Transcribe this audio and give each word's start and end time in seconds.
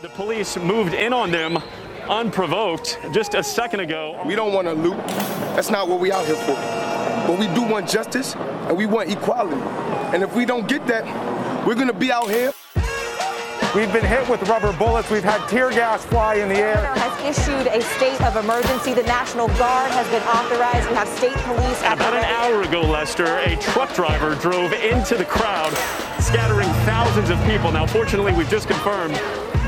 The 0.00 0.08
police 0.10 0.56
moved 0.56 0.94
in 0.94 1.12
on 1.12 1.32
them 1.32 1.58
unprovoked 2.08 3.00
just 3.12 3.34
a 3.34 3.42
second 3.42 3.80
ago. 3.80 4.22
We 4.24 4.36
don't 4.36 4.52
want 4.52 4.68
to 4.68 4.72
loot. 4.72 4.96
That's 5.56 5.70
not 5.70 5.88
what 5.88 5.98
we 5.98 6.12
out 6.12 6.24
here 6.24 6.36
for. 6.36 6.54
But 7.26 7.36
we 7.36 7.48
do 7.48 7.62
want 7.62 7.88
justice 7.88 8.36
and 8.36 8.76
we 8.76 8.86
want 8.86 9.10
equality. 9.10 9.60
And 10.14 10.22
if 10.22 10.32
we 10.36 10.44
don't 10.44 10.68
get 10.68 10.86
that, 10.86 11.04
we're 11.66 11.74
going 11.74 11.88
to 11.88 11.92
be 11.92 12.12
out 12.12 12.30
here. 12.30 12.52
We've 13.74 13.92
been 13.92 14.04
hit 14.04 14.28
with 14.28 14.48
rubber 14.48 14.72
bullets. 14.78 15.10
We've 15.10 15.24
had 15.24 15.44
tear 15.48 15.70
gas 15.70 16.04
fly 16.04 16.36
in 16.36 16.48
the 16.48 16.58
air. 16.58 16.76
has 16.94 17.36
issued 17.36 17.66
a 17.66 17.82
state 17.82 18.22
of 18.22 18.36
emergency. 18.36 18.94
The 18.94 19.02
National 19.02 19.48
Guard 19.58 19.90
has 19.90 20.06
been 20.10 20.22
authorized. 20.22 20.88
We 20.88 20.94
have 20.94 21.08
state 21.08 21.36
police. 21.38 21.82
And 21.82 21.94
about 21.94 22.14
an 22.14 22.24
hour 22.24 22.62
ago, 22.62 22.82
Lester, 22.82 23.26
a 23.38 23.56
truck 23.56 23.92
driver 23.94 24.36
drove 24.36 24.72
into 24.74 25.16
the 25.16 25.24
crowd, 25.24 25.72
scattering 26.22 26.68
thousands 26.86 27.30
of 27.30 27.44
people. 27.44 27.72
Now, 27.72 27.84
fortunately, 27.84 28.32
we've 28.32 28.48
just 28.48 28.68
confirmed 28.68 29.20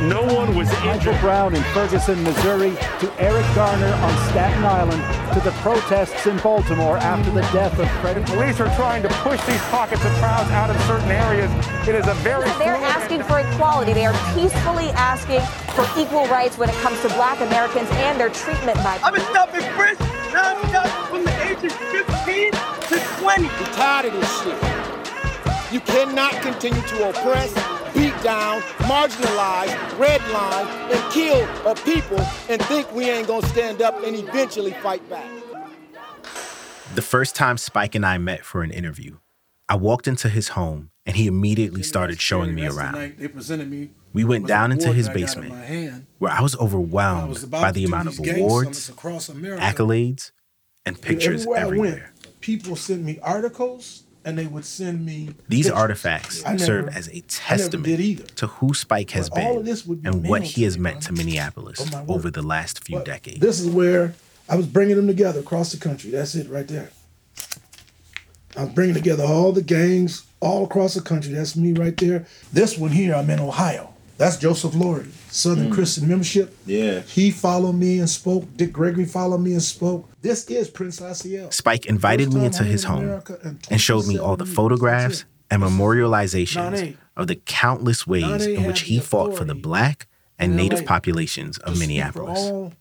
no 0.08 0.22
one 0.22 0.54
was 0.54 0.70
injured. 0.84 1.10
Michael 1.10 1.20
Brown 1.20 1.54
in 1.54 1.62
Ferguson, 1.74 2.22
Missouri, 2.22 2.70
to 3.00 3.12
Eric 3.18 3.44
Garner 3.54 3.92
on 3.92 4.30
Staten 4.30 4.64
Island, 4.64 5.02
to 5.34 5.40
the 5.40 5.50
protests 5.58 6.26
in 6.26 6.36
Baltimore 6.38 6.96
after 6.98 7.30
the 7.30 7.42
death 7.52 7.78
of 7.78 7.90
Freddie. 8.00 8.22
Police 8.24 8.60
are 8.60 8.74
trying 8.76 9.02
to 9.02 9.08
push 9.08 9.42
these 9.44 9.60
pockets 9.70 10.04
of 10.04 10.12
crowds 10.12 10.50
out 10.50 10.70
of 10.70 10.80
certain 10.82 11.10
areas. 11.10 11.50
It 11.88 11.94
is 11.94 12.06
a 12.06 12.14
very. 12.22 12.44
They're 12.58 12.76
asking 12.76 13.24
for 13.24 13.40
equality. 13.40 13.92
They 13.92 14.06
are 14.06 14.14
peacefully 14.34 14.90
asking 14.90 15.40
for 15.74 15.84
equal 16.00 16.26
rights 16.28 16.56
when 16.58 16.68
it 16.68 16.76
comes 16.76 17.00
to 17.02 17.08
black 17.08 17.40
Americans 17.40 17.88
and 17.92 18.18
their 18.20 18.30
treatment 18.30 18.76
by. 18.78 18.98
I've 19.02 19.14
been 19.14 19.24
stopping 19.24 19.62
Chris. 19.74 19.98
Now 20.32 20.54
I'm 20.54 20.68
stopping 20.68 21.08
from 21.10 21.24
the 21.24 21.42
age 21.42 21.64
of 21.64 21.72
15 21.72 22.52
to 22.52 23.20
20. 23.20 23.42
We're 23.42 23.72
tired 23.74 24.06
of 24.06 24.12
this 24.12 24.42
shit. 24.42 25.72
You 25.72 25.80
cannot 25.80 26.32
continue 26.42 26.82
to 26.82 27.10
oppress 27.10 27.52
beat 27.54 27.79
down, 28.22 28.60
marginalize, 28.88 29.68
redline, 29.96 30.66
and 30.92 31.12
kill 31.12 31.42
a 31.66 31.74
people 31.74 32.20
and 32.48 32.62
think 32.62 32.92
we 32.94 33.08
ain't 33.08 33.28
gonna 33.28 33.46
stand 33.48 33.82
up 33.82 34.02
and 34.04 34.16
eventually 34.16 34.72
fight 34.72 35.08
back. 35.08 35.30
The 36.94 37.02
first 37.02 37.36
time 37.36 37.56
Spike 37.56 37.94
and 37.94 38.04
I 38.04 38.18
met 38.18 38.44
for 38.44 38.62
an 38.62 38.70
interview, 38.70 39.18
I 39.68 39.76
walked 39.76 40.08
into 40.08 40.28
his 40.28 40.48
home 40.48 40.90
and 41.06 41.16
he 41.16 41.26
immediately 41.26 41.82
started 41.82 42.20
showing 42.20 42.54
me 42.54 42.66
around. 42.66 43.14
We 44.12 44.24
went 44.24 44.46
down 44.46 44.72
into 44.72 44.92
his 44.92 45.08
basement 45.08 46.04
where 46.18 46.32
I 46.32 46.40
was 46.40 46.56
overwhelmed 46.56 47.50
by 47.50 47.70
the 47.70 47.84
amount 47.84 48.08
of 48.08 48.18
awards, 48.18 48.90
accolades, 48.90 50.32
and 50.84 51.00
pictures 51.00 51.46
everywhere. 51.46 52.12
People 52.40 52.74
sent 52.74 53.02
me 53.04 53.18
articles 53.22 54.04
and 54.24 54.36
they 54.36 54.46
would 54.46 54.64
send 54.64 55.04
me 55.04 55.30
these 55.48 55.66
pictures. 55.66 55.78
artifacts 55.80 56.44
never, 56.44 56.58
serve 56.58 56.88
as 56.88 57.08
a 57.08 57.20
testament 57.22 58.36
to 58.36 58.46
who 58.46 58.74
Spike 58.74 59.10
has 59.12 59.30
been 59.30 59.66
and 60.04 60.28
what 60.28 60.42
he 60.42 60.64
has 60.64 60.78
meant 60.78 61.02
to 61.02 61.12
Minneapolis 61.12 61.80
over 62.08 62.30
the 62.30 62.42
last 62.42 62.84
few 62.84 62.98
but 62.98 63.06
decades. 63.06 63.40
This 63.40 63.60
is 63.60 63.68
where 63.68 64.14
I 64.48 64.56
was 64.56 64.66
bringing 64.66 64.96
them 64.96 65.06
together 65.06 65.40
across 65.40 65.72
the 65.72 65.78
country. 65.78 66.10
That's 66.10 66.34
it 66.34 66.48
right 66.48 66.66
there. 66.68 66.90
I'm 68.56 68.72
bringing 68.72 68.94
together 68.94 69.24
all 69.24 69.52
the 69.52 69.62
gangs 69.62 70.24
all 70.40 70.64
across 70.64 70.94
the 70.94 71.00
country. 71.00 71.32
That's 71.32 71.54
me 71.56 71.72
right 71.72 71.96
there. 71.96 72.26
This 72.52 72.76
one 72.76 72.90
here, 72.90 73.14
I'm 73.14 73.30
in 73.30 73.38
Ohio. 73.38 73.89
That's 74.20 74.36
Joseph 74.36 74.74
Lowery, 74.74 75.06
Southern 75.30 75.70
mm. 75.70 75.72
Christian 75.72 76.06
Membership. 76.06 76.54
Yeah. 76.66 77.00
He 77.00 77.30
followed 77.30 77.72
me 77.72 78.00
and 78.00 78.10
spoke. 78.10 78.54
Dick 78.54 78.70
Gregory 78.70 79.06
followed 79.06 79.38
me 79.38 79.52
and 79.52 79.62
spoke. 79.62 80.10
This 80.20 80.44
is 80.50 80.68
Prince 80.68 81.00
Asiel. 81.00 81.50
Spike 81.50 81.86
invited 81.86 82.34
me 82.34 82.44
into 82.44 82.62
his 82.62 82.84
home 82.84 83.22
and 83.70 83.80
showed 83.80 84.06
me 84.06 84.18
all 84.18 84.36
the 84.36 84.44
photographs 84.44 85.24
and 85.50 85.62
memorializations 85.62 86.98
of 87.16 87.28
the 87.28 87.36
countless 87.36 88.06
ways 88.06 88.44
in 88.44 88.64
which 88.64 88.80
he 88.80 89.00
fought 89.00 89.38
for 89.38 89.46
the 89.46 89.54
black 89.54 90.06
and 90.38 90.54
native 90.54 90.84
populations 90.84 91.56
of 91.56 91.78
Minneapolis. 91.78 92.74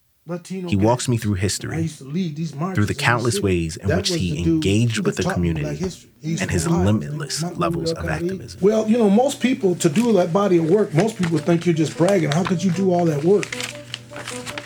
He 0.47 0.75
walks 0.75 1.07
me 1.07 1.17
through 1.17 1.35
history, 1.35 1.87
through 1.87 2.85
the 2.85 2.95
countless 2.95 3.39
ways 3.39 3.77
in 3.77 3.87
which 3.95 4.09
he 4.09 4.43
engaged 4.43 5.03
with 5.05 5.15
the 5.15 5.23
community 5.23 5.83
and 6.23 6.51
his 6.51 6.67
limitless 6.67 7.41
levels 7.57 7.91
of 7.93 8.07
activism. 8.07 8.59
Well, 8.61 8.87
you 8.87 8.97
know, 8.97 9.09
most 9.09 9.41
people, 9.41 9.75
to 9.75 9.89
do 9.89 10.13
that 10.13 10.31
body 10.31 10.57
of 10.57 10.69
work, 10.69 10.93
most 10.93 11.17
people 11.17 11.39
think 11.39 11.65
you're 11.65 11.73
just 11.73 11.97
bragging. 11.97 12.31
How 12.31 12.43
could 12.43 12.63
you 12.63 12.69
do 12.71 12.93
all 12.93 13.05
that 13.05 13.23
work? 13.23 13.49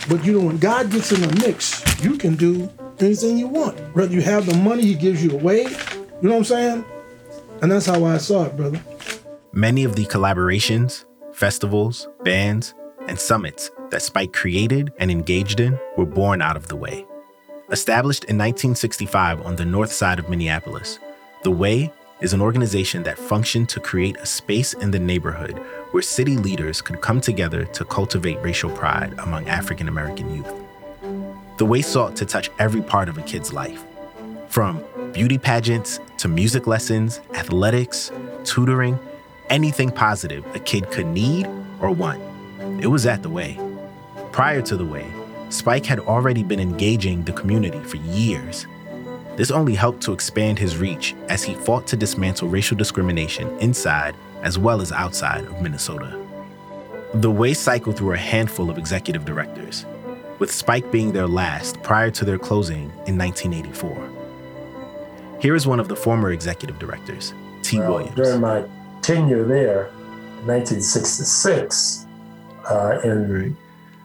But 0.10 0.26
you 0.26 0.34
know, 0.34 0.46
when 0.46 0.58
God 0.58 0.92
gets 0.92 1.14
in 1.14 1.22
the 1.22 1.34
mix, 1.46 1.82
you 2.04 2.18
can 2.18 2.36
do 2.36 2.70
anything 3.00 3.38
you 3.38 3.48
want. 3.48 3.80
Whether 3.96 4.14
you 4.14 4.22
have 4.22 4.46
the 4.46 4.58
money, 4.58 4.82
He 4.82 4.96
gives 4.96 5.24
you 5.24 5.32
away. 5.32 5.62
You 5.62 6.30
know 6.30 6.32
what 6.32 6.38
I'm 6.38 6.44
saying? 6.44 6.86
And 7.62 7.72
that's 7.72 7.86
how 7.86 8.04
I 8.04 8.18
saw 8.18 8.46
it, 8.46 8.58
brother. 8.58 8.82
Many 9.54 9.86
of 9.86 9.96
the 9.96 10.06
collaborations, 10.08 11.06
festivals, 11.32 12.10
bands, 12.24 12.74
and 13.08 13.20
summits 13.20 13.72
that 13.90 14.02
Spike 14.02 14.34
created 14.34 14.92
and 14.98 15.12
engaged 15.12 15.60
in 15.60 15.80
were 15.98 16.06
born 16.06 16.42
out 16.42 16.58
of 16.58 16.68
The 16.68 16.76
Way. 16.76 17.06
Established 17.72 18.26
in 18.26 18.38
1965 18.38 19.42
on 19.46 19.56
the 19.56 19.66
north 19.66 19.92
side 19.92 20.20
of 20.20 20.30
Minneapolis, 20.30 21.00
The 21.44 21.52
Way 21.52 21.92
is 22.22 22.34
an 22.34 22.42
organization 22.42 23.04
that 23.04 23.18
functioned 23.18 23.68
to 23.70 23.80
create 23.80 24.18
a 24.18 24.26
space 24.26 24.74
in 24.74 24.92
the 24.92 25.00
neighborhood 25.00 25.58
where 25.92 26.02
city 26.02 26.38
leaders 26.38 26.82
could 26.82 27.02
come 27.02 27.20
together 27.20 27.66
to 27.66 27.86
cultivate 27.86 28.42
racial 28.42 28.70
pride 28.70 29.14
among 29.20 29.48
African 29.48 29.88
American 29.88 30.34
youth. 30.34 30.54
The 31.58 31.66
Way 31.66 31.82
sought 31.82 32.16
to 32.16 32.26
touch 32.26 32.50
every 32.60 32.82
part 32.82 33.10
of 33.10 33.18
a 33.18 33.22
kid's 33.24 33.54
life, 33.54 33.84
from 34.48 34.84
beauty 35.12 35.38
pageants 35.38 36.00
to 36.18 36.28
music 36.28 36.66
lessons, 36.66 37.20
athletics, 37.34 38.12
tutoring, 38.44 38.98
anything 39.50 39.92
positive 39.92 40.46
a 40.56 40.60
kid 40.60 40.90
could 40.90 41.08
need 41.08 41.48
or 41.82 41.92
want. 41.92 42.22
It 42.84 42.88
was 42.88 43.06
at 43.06 43.24
The 43.24 43.30
Way. 43.30 43.58
Prior 44.34 44.62
to 44.64 44.76
The 44.76 44.84
Way, 44.84 45.10
Spike 45.48 45.86
had 45.86 46.02
already 46.02 46.44
been 46.44 46.60
engaging 46.60 47.24
the 47.24 47.32
community 47.32 47.80
for 47.80 47.96
years. 47.96 48.68
This 49.38 49.52
only 49.52 49.74
helped 49.74 50.04
to 50.04 50.12
expand 50.12 50.60
his 50.60 50.76
reach 50.76 51.16
as 51.30 51.44
he 51.44 51.54
fought 51.54 51.88
to 51.88 51.96
dismantle 51.96 52.50
racial 52.50 52.76
discrimination 52.76 53.48
inside 53.60 54.18
as 54.42 54.60
well 54.60 54.82
as 54.82 54.92
outside 54.92 55.46
of 55.46 55.62
Minnesota. 55.62 56.20
The 57.14 57.32
Way 57.32 57.54
cycled 57.54 57.96
through 57.96 58.16
a 58.16 58.18
handful 58.18 58.70
of 58.70 58.78
executive 58.78 59.24
directors, 59.24 59.86
with 60.40 60.52
Spike 60.52 60.92
being 60.92 61.14
their 61.14 61.28
last 61.28 61.82
prior 61.84 62.12
to 62.12 62.26
their 62.26 62.38
closing 62.38 62.92
in 63.08 63.18
1984. 63.18 64.10
Here 65.40 65.56
is 65.56 65.66
one 65.66 65.80
of 65.80 65.88
the 65.88 65.96
former 65.96 66.34
executive 66.34 66.80
directors, 66.80 67.34
T. 67.62 67.80
Well, 67.80 67.94
Williams. 67.94 68.16
During 68.16 68.42
my 68.42 68.66
tenure 69.02 69.46
there, 69.46 69.86
in 70.42 70.48
1966, 70.48 72.03
uh, 72.70 73.00
in 73.04 73.58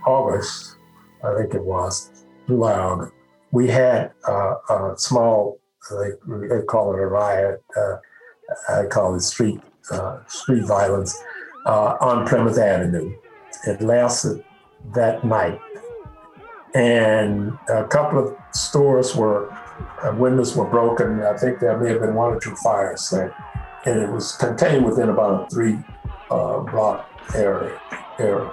August, 0.07 0.77
I 1.25 1.37
think 1.37 1.55
it 1.55 1.65
was, 1.65 2.11
July, 2.47 3.09
we 3.51 3.69
had 3.69 4.13
uh, 4.27 4.55
a 4.69 4.95
small, 4.97 5.59
they, 5.91 6.11
they 6.49 6.63
call 6.63 6.95
it 6.95 6.99
a 6.99 7.07
riot, 7.07 7.63
uh, 7.77 7.97
I 8.69 8.87
call 8.87 9.15
it 9.15 9.21
street, 9.21 9.61
uh, 9.91 10.21
street 10.27 10.65
violence, 10.65 11.17
uh, 11.67 11.97
on 12.01 12.27
Plymouth 12.27 12.59
Avenue. 12.59 13.15
It 13.67 13.81
lasted 13.81 14.45
that 14.95 15.25
night. 15.25 15.61
And 16.75 17.59
a 17.69 17.85
couple 17.85 18.19
of 18.19 18.37
stores 18.53 19.17
were, 19.17 19.51
uh, 20.03 20.15
windows 20.17 20.55
were 20.55 20.67
broken. 20.67 21.23
I 21.23 21.37
think 21.37 21.61
there 21.61 21.79
may 21.79 21.91
have 21.91 22.01
been 22.01 22.15
one 22.15 22.35
or 22.35 22.41
two 22.41 22.55
fires 22.57 23.09
there. 23.11 23.35
And 23.87 24.01
it 24.01 24.11
was 24.11 24.33
contained 24.33 24.85
within 24.85 25.09
about 25.09 25.47
a 25.47 25.55
three 25.55 25.79
block 26.29 27.09
area 27.35 27.81
era. 28.19 28.53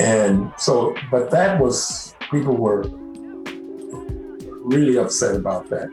And 0.00 0.52
so, 0.58 0.94
but 1.10 1.30
that 1.30 1.60
was, 1.60 2.14
people 2.30 2.56
were 2.56 2.84
really 4.64 4.96
upset 4.96 5.36
about 5.36 5.68
that. 5.70 5.90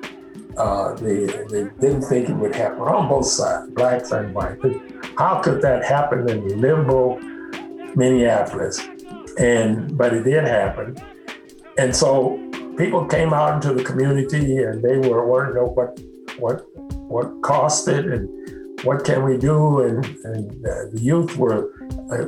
Uh, 0.58 0.94
they, 0.96 1.26
they 1.26 1.70
didn't 1.80 2.02
think 2.02 2.30
it 2.30 2.36
would 2.36 2.56
happen 2.56 2.82
on 2.82 3.08
both 3.08 3.26
sides, 3.26 3.72
blacks 3.72 4.12
and 4.12 4.34
whites. 4.34 4.66
How 5.18 5.40
could 5.42 5.62
that 5.62 5.86
happen 5.86 6.30
in 6.30 6.60
liberal 6.60 7.20
Minneapolis? 7.96 8.80
And 9.38 9.98
but 9.98 10.14
it 10.14 10.24
did 10.24 10.44
happen. 10.44 10.98
And 11.78 11.96
so 11.96 12.38
people 12.78 13.06
came 13.06 13.34
out 13.34 13.56
into 13.56 13.74
the 13.74 13.84
community 13.84 14.58
and 14.58 14.84
they 14.84 14.98
were 14.98 15.26
wanting 15.26 15.54
to 15.54 15.60
know 15.62 15.68
what 15.68 15.98
what 16.40 16.66
what 17.10 17.42
cost 17.42 17.88
it 17.88 18.06
and 18.06 18.28
what 18.84 19.04
can 19.04 19.24
we 19.24 19.38
do? 19.38 19.82
And, 19.82 20.06
and 20.24 20.66
uh, 20.66 20.86
the 20.92 21.00
youth 21.02 21.38
were, 21.38 21.72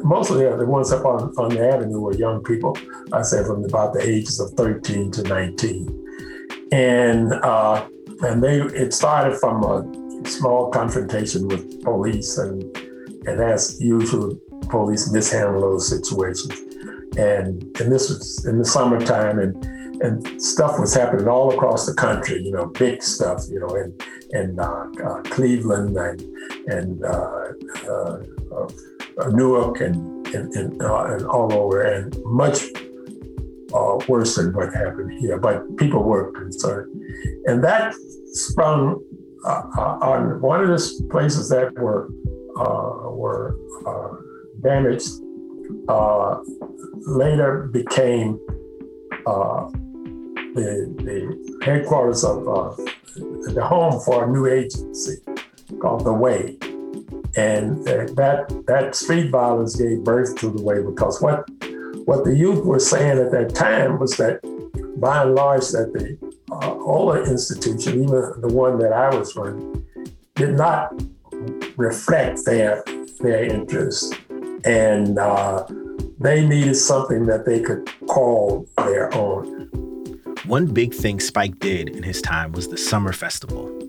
mostly 0.03 0.45
the 0.45 0.65
ones 0.65 0.91
up 0.91 1.05
on, 1.05 1.33
on 1.37 1.49
the 1.49 1.67
avenue 1.67 1.99
were 1.99 2.15
young 2.15 2.43
people, 2.43 2.77
I 3.13 3.21
said 3.21 3.45
from 3.45 3.63
about 3.65 3.93
the 3.93 4.01
ages 4.01 4.39
of 4.39 4.51
13 4.51 5.11
to 5.11 5.23
19. 5.23 5.97
And, 6.71 7.33
uh, 7.33 7.87
and 8.21 8.43
they, 8.43 8.61
it 8.61 8.93
started 8.93 9.37
from 9.39 9.63
a 9.63 10.29
small 10.29 10.69
confrontation 10.69 11.47
with 11.47 11.83
police 11.83 12.37
and, 12.37 12.63
and 13.27 13.41
as 13.41 13.81
usual, 13.81 14.37
police 14.69 15.11
mishandle 15.11 15.61
those 15.61 15.89
situations. 15.89 16.51
And, 17.17 17.63
and 17.79 17.91
this 17.91 18.09
was 18.09 18.45
in 18.45 18.59
the 18.59 18.65
summertime 18.65 19.39
and, 19.39 19.65
and 20.01 20.41
stuff 20.41 20.79
was 20.79 20.93
happening 20.93 21.27
all 21.27 21.53
across 21.53 21.85
the 21.85 21.93
country, 21.93 22.41
you 22.41 22.51
know, 22.51 22.67
big 22.67 23.03
stuff, 23.03 23.43
you 23.49 23.59
know, 23.59 23.75
and 23.75 24.01
in 24.31 24.59
uh, 24.59 24.85
uh, 25.05 25.21
Cleveland 25.23 25.97
and 25.97 26.21
and 26.67 27.03
uh, 27.03 27.51
uh, 27.89 28.17
Newark 29.29 29.81
and 29.81 30.11
and, 30.33 30.53
and, 30.55 30.81
uh, 30.81 31.03
and 31.05 31.25
all 31.25 31.51
over, 31.53 31.81
and 31.81 32.15
much 32.25 32.63
uh, 33.73 33.97
worse 34.07 34.35
than 34.35 34.53
what 34.53 34.73
happened 34.73 35.11
here. 35.19 35.37
But 35.37 35.77
people 35.77 36.03
were 36.03 36.31
concerned, 36.31 36.91
and 37.45 37.63
that 37.63 37.93
sprung 38.33 39.03
uh, 39.45 39.63
uh 39.77 39.97
on 40.01 40.41
one 40.41 40.61
of 40.61 40.69
the 40.69 41.07
places 41.11 41.49
that 41.49 41.73
were 41.73 42.09
uh, 42.57 43.11
were 43.11 43.57
uh, 43.85 44.15
damaged. 44.61 45.09
later 47.07 47.67
became 47.73 48.39
the, 50.53 50.73
the 51.07 51.19
headquarters 51.65 52.23
of 52.23 52.45
the 53.55 53.63
home 53.63 53.99
for 54.05 54.25
a 54.25 54.31
new 54.31 54.45
agency 54.45 55.17
called 55.81 56.03
The 56.05 56.13
Way. 56.13 56.57
And 57.35 57.85
that 57.85 58.63
that 58.67 58.95
street 58.95 59.29
violence 59.29 59.75
gave 59.75 60.03
birth 60.03 60.35
to 60.37 60.49
the 60.49 60.61
way 60.61 60.81
because 60.81 61.21
what 61.21 61.49
what 62.05 62.25
the 62.25 62.35
youth 62.35 62.65
were 62.65 62.79
saying 62.79 63.19
at 63.19 63.31
that 63.31 63.55
time 63.55 63.99
was 63.99 64.17
that 64.17 64.41
by 64.97 65.23
and 65.23 65.35
large 65.35 65.69
that 65.69 65.93
the 65.93 66.17
uh, 66.51 66.73
Ola 66.73 67.23
institution, 67.23 68.03
even 68.03 68.41
the 68.41 68.51
one 68.51 68.77
that 68.79 68.93
I 68.93 69.15
was 69.15 69.35
running, 69.35 69.85
did 70.35 70.55
not 70.55 70.93
reflect 71.77 72.45
their 72.45 72.83
their 73.19 73.43
interests, 73.43 74.13
and 74.65 75.17
uh, 75.17 75.65
they 76.19 76.45
needed 76.45 76.75
something 76.75 77.25
that 77.25 77.45
they 77.45 77.61
could 77.61 77.89
call 78.07 78.67
their 78.77 79.13
own. 79.15 79.69
One 80.45 80.65
big 80.65 80.93
thing 80.93 81.19
Spike 81.19 81.59
did 81.59 81.89
in 81.89 82.03
his 82.03 82.21
time 82.21 82.51
was 82.51 82.67
the 82.67 82.77
Summer 82.77 83.13
Festival. 83.13 83.80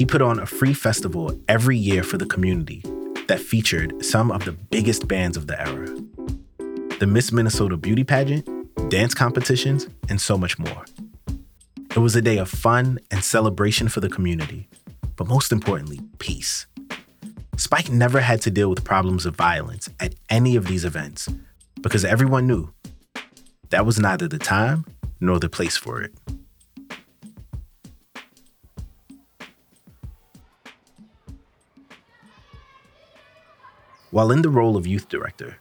He 0.00 0.06
put 0.06 0.22
on 0.22 0.38
a 0.38 0.46
free 0.46 0.72
festival 0.72 1.38
every 1.46 1.76
year 1.76 2.02
for 2.02 2.16
the 2.16 2.24
community 2.24 2.82
that 3.28 3.38
featured 3.38 4.02
some 4.02 4.32
of 4.32 4.46
the 4.46 4.52
biggest 4.52 5.06
bands 5.06 5.36
of 5.36 5.46
the 5.46 5.60
era 5.60 5.94
the 6.98 7.06
Miss 7.06 7.30
Minnesota 7.32 7.76
Beauty 7.76 8.02
Pageant, 8.02 8.48
dance 8.88 9.12
competitions, 9.12 9.88
and 10.08 10.18
so 10.18 10.38
much 10.38 10.58
more. 10.58 10.86
It 11.94 11.98
was 11.98 12.16
a 12.16 12.22
day 12.22 12.38
of 12.38 12.48
fun 12.48 12.98
and 13.10 13.22
celebration 13.22 13.90
for 13.90 14.00
the 14.00 14.08
community, 14.08 14.68
but 15.16 15.26
most 15.26 15.52
importantly, 15.52 16.00
peace. 16.18 16.66
Spike 17.58 17.90
never 17.90 18.20
had 18.20 18.40
to 18.40 18.50
deal 18.50 18.70
with 18.70 18.82
problems 18.82 19.26
of 19.26 19.36
violence 19.36 19.90
at 20.00 20.14
any 20.30 20.56
of 20.56 20.66
these 20.66 20.86
events 20.86 21.28
because 21.82 22.06
everyone 22.06 22.46
knew 22.46 22.72
that 23.68 23.84
was 23.84 23.98
neither 23.98 24.26
the 24.26 24.38
time 24.38 24.86
nor 25.20 25.38
the 25.38 25.50
place 25.50 25.76
for 25.76 26.00
it. 26.00 26.14
While 34.10 34.32
in 34.32 34.42
the 34.42 34.48
role 34.48 34.76
of 34.76 34.88
youth 34.88 35.08
director, 35.08 35.58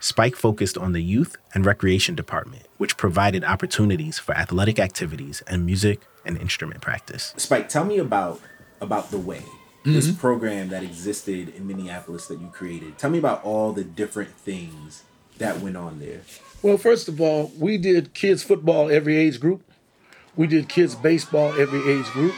Spike 0.00 0.34
focused 0.34 0.76
on 0.76 0.90
the 0.90 1.02
youth 1.02 1.36
and 1.54 1.64
recreation 1.64 2.16
department, 2.16 2.66
which 2.76 2.96
provided 2.96 3.44
opportunities 3.44 4.18
for 4.18 4.34
athletic 4.34 4.80
activities 4.80 5.40
and 5.46 5.64
music 5.64 6.00
and 6.26 6.36
instrument 6.36 6.80
practice. 6.80 7.32
Spike, 7.36 7.68
tell 7.68 7.84
me 7.84 7.98
about 7.98 8.40
about 8.80 9.12
the 9.12 9.18
way 9.18 9.38
mm-hmm. 9.38 9.92
this 9.92 10.10
program 10.10 10.70
that 10.70 10.82
existed 10.82 11.54
in 11.54 11.68
Minneapolis 11.68 12.26
that 12.26 12.40
you 12.40 12.48
created. 12.48 12.98
Tell 12.98 13.10
me 13.10 13.18
about 13.18 13.44
all 13.44 13.72
the 13.72 13.84
different 13.84 14.30
things 14.30 15.04
that 15.38 15.60
went 15.60 15.76
on 15.76 16.00
there. 16.00 16.22
Well, 16.62 16.78
first 16.78 17.06
of 17.08 17.20
all, 17.20 17.52
we 17.56 17.78
did 17.78 18.14
kids 18.14 18.42
football 18.42 18.90
every 18.90 19.16
age 19.16 19.38
group. 19.38 19.62
We 20.34 20.48
did 20.48 20.68
kids 20.68 20.96
baseball 20.96 21.52
every 21.56 21.88
age 21.88 22.06
group. 22.06 22.34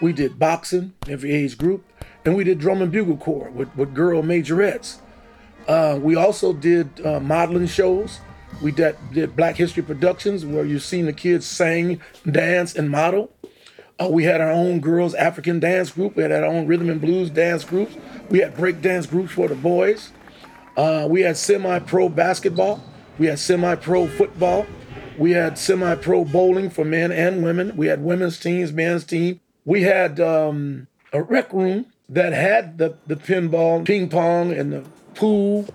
We 0.00 0.12
did 0.12 0.38
boxing 0.38 0.94
every 1.08 1.32
age 1.32 1.58
group, 1.58 1.84
and 2.24 2.34
we 2.36 2.44
did 2.44 2.58
drum 2.58 2.80
and 2.82 2.90
bugle 2.90 3.16
corps 3.16 3.50
with, 3.50 3.74
with 3.76 3.94
girl 3.94 4.22
majorettes. 4.22 4.98
Uh, 5.68 5.98
we 6.00 6.16
also 6.16 6.52
did 6.52 7.04
uh, 7.04 7.20
modeling 7.20 7.66
shows. 7.66 8.20
We 8.62 8.72
did, 8.72 8.96
did 9.12 9.36
Black 9.36 9.56
History 9.56 9.82
Productions, 9.82 10.44
where 10.44 10.64
you've 10.64 10.82
seen 10.82 11.06
the 11.06 11.12
kids 11.12 11.46
sing, 11.46 12.00
dance, 12.30 12.74
and 12.74 12.90
model. 12.90 13.30
Uh, 14.00 14.08
we 14.08 14.24
had 14.24 14.40
our 14.40 14.50
own 14.50 14.80
girls' 14.80 15.14
African 15.14 15.60
dance 15.60 15.90
group. 15.90 16.16
We 16.16 16.22
had 16.22 16.32
our 16.32 16.44
own 16.44 16.66
rhythm 16.66 16.88
and 16.88 17.00
blues 17.00 17.28
dance 17.28 17.64
groups. 17.64 17.94
We 18.30 18.38
had 18.38 18.56
break 18.56 18.80
dance 18.80 19.06
groups 19.06 19.32
for 19.32 19.48
the 19.48 19.54
boys. 19.54 20.12
Uh, 20.76 21.06
we 21.10 21.20
had 21.20 21.36
semi-pro 21.36 22.08
basketball. 22.08 22.82
We 23.18 23.26
had 23.26 23.38
semi-pro 23.38 24.08
football. 24.08 24.66
We 25.18 25.32
had 25.32 25.58
semi-pro 25.58 26.24
bowling 26.24 26.70
for 26.70 26.84
men 26.84 27.12
and 27.12 27.44
women. 27.44 27.76
We 27.76 27.88
had 27.88 28.02
women's 28.02 28.40
teams, 28.40 28.72
men's 28.72 29.04
team. 29.04 29.40
We 29.64 29.82
had 29.82 30.20
um, 30.20 30.86
a 31.12 31.22
rec 31.22 31.52
room 31.52 31.86
that 32.08 32.32
had 32.32 32.78
the, 32.78 32.96
the 33.06 33.16
pinball, 33.16 33.84
ping 33.84 34.08
pong, 34.08 34.52
and 34.52 34.72
the 34.72 34.84
pool. 35.14 35.68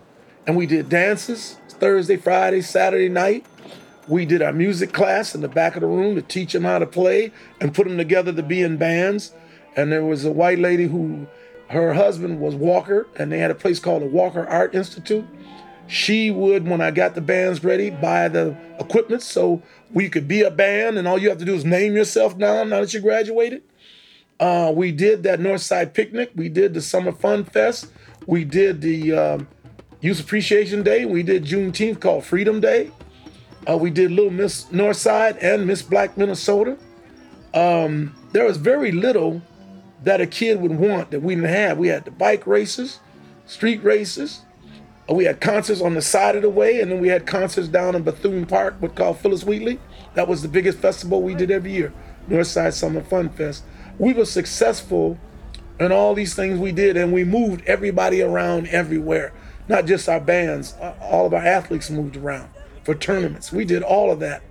And 0.47 0.57
we 0.57 0.65
did 0.65 0.89
dances 0.89 1.57
Thursday, 1.69 2.17
Friday, 2.17 2.61
Saturday 2.61 3.09
night. 3.09 3.45
We 4.07 4.25
did 4.25 4.41
our 4.41 4.53
music 4.53 4.93
class 4.93 5.33
in 5.33 5.41
the 5.41 5.47
back 5.47 5.75
of 5.75 5.81
the 5.81 5.87
room 5.87 6.15
to 6.15 6.21
teach 6.21 6.53
them 6.53 6.63
how 6.63 6.79
to 6.79 6.85
play 6.85 7.31
and 7.59 7.73
put 7.73 7.87
them 7.87 7.97
together 7.97 8.31
to 8.33 8.43
be 8.43 8.61
in 8.61 8.77
bands. 8.77 9.33
And 9.75 9.91
there 9.91 10.05
was 10.05 10.25
a 10.25 10.31
white 10.31 10.59
lady 10.59 10.87
who, 10.87 11.27
her 11.69 11.93
husband 11.93 12.39
was 12.39 12.53
Walker, 12.55 13.07
and 13.17 13.31
they 13.31 13.39
had 13.39 13.51
a 13.51 13.55
place 13.55 13.79
called 13.79 14.03
the 14.03 14.07
Walker 14.07 14.47
Art 14.47 14.75
Institute 14.75 15.25
she 15.87 16.31
would, 16.31 16.67
when 16.67 16.81
I 16.81 16.91
got 16.91 17.15
the 17.15 17.21
bands 17.21 17.63
ready, 17.63 17.89
buy 17.89 18.27
the 18.27 18.57
equipment 18.79 19.21
so 19.21 19.61
we 19.91 20.09
could 20.09 20.27
be 20.27 20.41
a 20.41 20.51
band, 20.51 20.97
and 20.97 21.07
all 21.07 21.17
you 21.17 21.29
have 21.29 21.37
to 21.39 21.45
do 21.45 21.53
is 21.53 21.63
name 21.63 21.95
yourself 21.95 22.35
now. 22.35 22.63
Now 22.63 22.81
that 22.81 22.93
you 22.93 23.01
graduated, 23.01 23.63
uh, 24.39 24.71
we 24.75 24.91
did 24.91 25.23
that 25.23 25.39
Northside 25.39 25.93
picnic. 25.93 26.31
We 26.35 26.49
did 26.49 26.73
the 26.73 26.81
Summer 26.81 27.11
Fun 27.11 27.43
Fest. 27.43 27.87
We 28.27 28.43
did 28.43 28.81
the 28.81 29.13
um, 29.13 29.47
Youth 30.01 30.19
Appreciation 30.19 30.83
Day. 30.83 31.05
We 31.05 31.23
did 31.23 31.45
Juneteenth 31.45 31.99
called 31.99 32.25
Freedom 32.25 32.59
Day. 32.59 32.91
Uh, 33.69 33.77
we 33.77 33.89
did 33.89 34.11
Little 34.11 34.31
Miss 34.31 34.65
Northside 34.65 35.37
and 35.41 35.65
Miss 35.65 35.81
Black 35.81 36.17
Minnesota. 36.17 36.77
Um, 37.53 38.15
there 38.31 38.45
was 38.45 38.57
very 38.57 38.91
little 38.91 39.41
that 40.03 40.21
a 40.21 40.27
kid 40.27 40.61
would 40.61 40.77
want 40.77 41.11
that 41.11 41.21
we 41.21 41.35
didn't 41.35 41.49
have. 41.49 41.77
We 41.77 41.87
had 41.87 42.05
the 42.05 42.11
bike 42.11 42.45
races, 42.45 42.99
street 43.45 43.83
races, 43.83 44.41
we 45.13 45.25
had 45.25 45.39
concerts 45.39 45.81
on 45.81 45.93
the 45.93 46.01
side 46.01 46.35
of 46.35 46.41
the 46.41 46.49
way, 46.49 46.81
and 46.81 46.91
then 46.91 46.99
we 46.99 47.09
had 47.09 47.27
concerts 47.27 47.67
down 47.67 47.95
in 47.95 48.01
Bethune 48.01 48.45
Park, 48.45 48.75
what 48.79 48.95
called 48.95 49.19
Phillis 49.19 49.43
Wheatley. 49.43 49.79
That 50.15 50.27
was 50.27 50.41
the 50.41 50.47
biggest 50.47 50.79
festival 50.79 51.21
we 51.21 51.35
did 51.35 51.51
every 51.51 51.71
year, 51.71 51.93
Northside 52.27 52.73
Summer 52.73 53.01
Fun 53.01 53.29
Fest. 53.29 53.63
We 53.97 54.13
were 54.13 54.25
successful 54.25 55.17
in 55.79 55.91
all 55.91 56.13
these 56.13 56.35
things 56.35 56.59
we 56.59 56.71
did, 56.71 56.97
and 56.97 57.13
we 57.13 57.23
moved 57.23 57.63
everybody 57.65 58.21
around 58.21 58.67
everywhere. 58.67 59.33
Not 59.67 59.85
just 59.85 60.07
our 60.07 60.19
bands, 60.19 60.73
uh, 60.75 60.95
all 61.01 61.25
of 61.25 61.33
our 61.33 61.45
athletes 61.45 61.89
moved 61.89 62.17
around 62.17 62.49
for 62.83 62.93
tournaments. 62.93 63.51
We 63.51 63.65
did 63.65 63.83
all 63.83 64.11
of 64.11 64.19
that. 64.19 64.43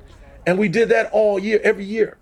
And 0.46 0.58
we 0.58 0.68
did 0.68 0.88
that 0.90 1.10
all 1.12 1.38
year, 1.38 1.60
every 1.62 1.84
year. 1.84 2.18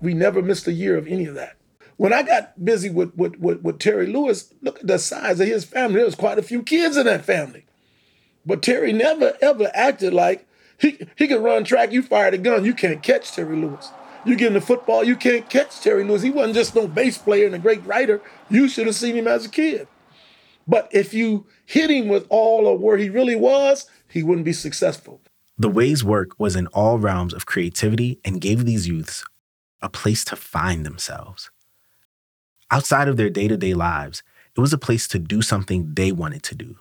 We 0.00 0.14
never 0.14 0.40
missed 0.40 0.66
a 0.66 0.72
year 0.72 0.96
of 0.96 1.06
any 1.06 1.26
of 1.26 1.34
that. 1.34 1.56
When 1.96 2.12
I 2.14 2.22
got 2.22 2.64
busy 2.64 2.88
with, 2.88 3.14
with, 3.16 3.38
with, 3.38 3.60
with 3.60 3.78
Terry 3.78 4.06
Lewis, 4.06 4.54
look 4.62 4.80
at 4.80 4.86
the 4.86 4.98
size 4.98 5.40
of 5.40 5.46
his 5.46 5.64
family. 5.64 5.96
There 5.96 6.06
was 6.06 6.14
quite 6.14 6.38
a 6.38 6.42
few 6.42 6.62
kids 6.62 6.96
in 6.96 7.04
that 7.06 7.26
family. 7.26 7.66
But 8.46 8.62
Terry 8.62 8.92
never 8.92 9.36
ever 9.42 9.70
acted 9.74 10.14
like 10.14 10.46
he, 10.78 11.06
he 11.16 11.28
could 11.28 11.42
run 11.42 11.64
track, 11.64 11.92
you 11.92 12.02
fired 12.02 12.32
a 12.32 12.38
gun, 12.38 12.64
you 12.64 12.72
can't 12.72 13.02
catch 13.02 13.32
Terry 13.32 13.54
Lewis. 13.54 13.90
You 14.24 14.36
get 14.36 14.52
the 14.52 14.60
football, 14.60 15.02
you 15.02 15.16
can't 15.16 15.48
catch 15.48 15.80
Terry 15.80 16.04
Lewis. 16.04 16.22
He 16.22 16.30
wasn't 16.30 16.54
just 16.54 16.74
no 16.74 16.86
bass 16.86 17.16
player 17.16 17.46
and 17.46 17.54
a 17.54 17.58
great 17.58 17.84
writer. 17.86 18.20
You 18.50 18.68
should 18.68 18.86
have 18.86 18.96
seen 18.96 19.16
him 19.16 19.26
as 19.26 19.46
a 19.46 19.48
kid. 19.48 19.88
But 20.66 20.88
if 20.92 21.14
you 21.14 21.46
hit 21.64 21.90
him 21.90 22.08
with 22.08 22.26
all 22.28 22.72
of 22.72 22.80
where 22.80 22.98
he 22.98 23.08
really 23.08 23.34
was, 23.34 23.86
he 24.08 24.22
wouldn't 24.22 24.44
be 24.44 24.52
successful. 24.52 25.20
The 25.56 25.68
Way's 25.68 26.04
work 26.04 26.30
was 26.38 26.54
in 26.54 26.66
all 26.68 26.98
realms 26.98 27.34
of 27.34 27.46
creativity 27.46 28.20
and 28.24 28.40
gave 28.40 28.64
these 28.64 28.88
youths 28.88 29.24
a 29.82 29.88
place 29.88 30.24
to 30.26 30.36
find 30.36 30.84
themselves. 30.84 31.50
Outside 32.70 33.08
of 33.08 33.16
their 33.16 33.30
day 33.30 33.48
to 33.48 33.56
day 33.56 33.74
lives, 33.74 34.22
it 34.56 34.60
was 34.60 34.72
a 34.72 34.78
place 34.78 35.08
to 35.08 35.18
do 35.18 35.42
something 35.42 35.94
they 35.94 36.12
wanted 36.12 36.42
to 36.44 36.54
do. 36.54 36.76